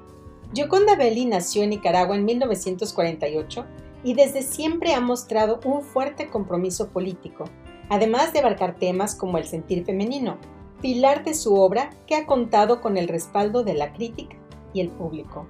[0.55, 3.67] Gioconda Belli nació en Nicaragua en 1948
[4.05, 7.45] y desde siempre ha mostrado un fuerte compromiso político,
[7.91, 10.39] además de abarcar temas como el sentir femenino,
[10.81, 14.37] pilar de su obra que ha contado con el respaldo de la crítica
[14.73, 15.47] y el público.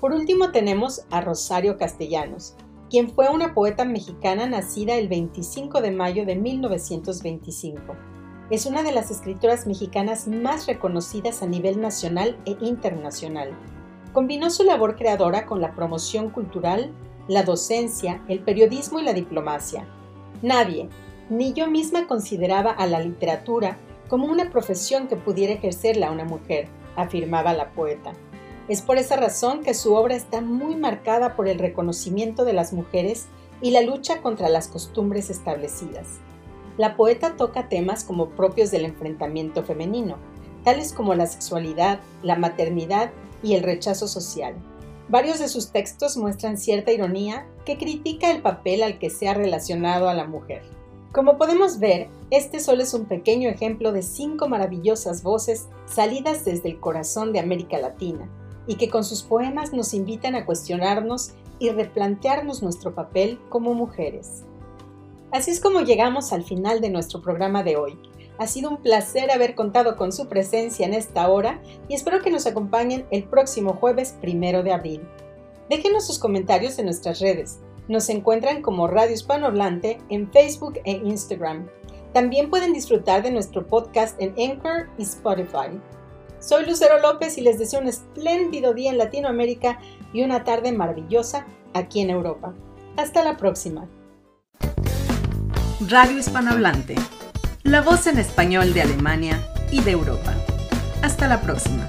[0.00, 2.54] Por último tenemos a Rosario Castellanos,
[2.88, 7.80] quien fue una poeta mexicana nacida el 25 de mayo de 1925.
[8.48, 13.50] Es una de las escritoras mexicanas más reconocidas a nivel nacional e internacional.
[14.14, 16.92] Combinó su labor creadora con la promoción cultural,
[17.28, 19.86] la docencia, el periodismo y la diplomacia.
[20.40, 20.88] Nadie,
[21.28, 23.76] ni yo misma consideraba a la literatura
[24.08, 28.14] como una profesión que pudiera ejercerla una mujer, afirmaba la poeta.
[28.70, 32.72] Es por esa razón que su obra está muy marcada por el reconocimiento de las
[32.72, 33.26] mujeres
[33.60, 36.06] y la lucha contra las costumbres establecidas.
[36.76, 40.18] La poeta toca temas como propios del enfrentamiento femenino,
[40.62, 43.10] tales como la sexualidad, la maternidad
[43.42, 44.54] y el rechazo social.
[45.08, 49.34] Varios de sus textos muestran cierta ironía que critica el papel al que se ha
[49.34, 50.62] relacionado a la mujer.
[51.10, 56.68] Como podemos ver, este solo es un pequeño ejemplo de cinco maravillosas voces salidas desde
[56.68, 58.30] el corazón de América Latina,
[58.66, 64.44] y que con sus poemas nos invitan a cuestionarnos y replantearnos nuestro papel como mujeres.
[65.32, 67.98] Así es como llegamos al final de nuestro programa de hoy.
[68.38, 72.30] Ha sido un placer haber contado con su presencia en esta hora y espero que
[72.30, 75.02] nos acompañen el próximo jueves primero de abril.
[75.68, 77.60] Déjenos sus comentarios en nuestras redes.
[77.86, 81.68] Nos encuentran como Radio Hispanohablante en Facebook e Instagram.
[82.12, 85.78] También pueden disfrutar de nuestro podcast en Anchor y Spotify.
[86.40, 89.78] Soy Lucero López y les deseo un espléndido día en Latinoamérica
[90.14, 92.54] y una tarde maravillosa aquí en Europa.
[92.96, 93.86] Hasta la próxima.
[95.86, 96.94] Radio Hispanohablante,
[97.62, 99.38] la voz en español de Alemania
[99.70, 100.34] y de Europa.
[101.02, 101.86] Hasta la próxima.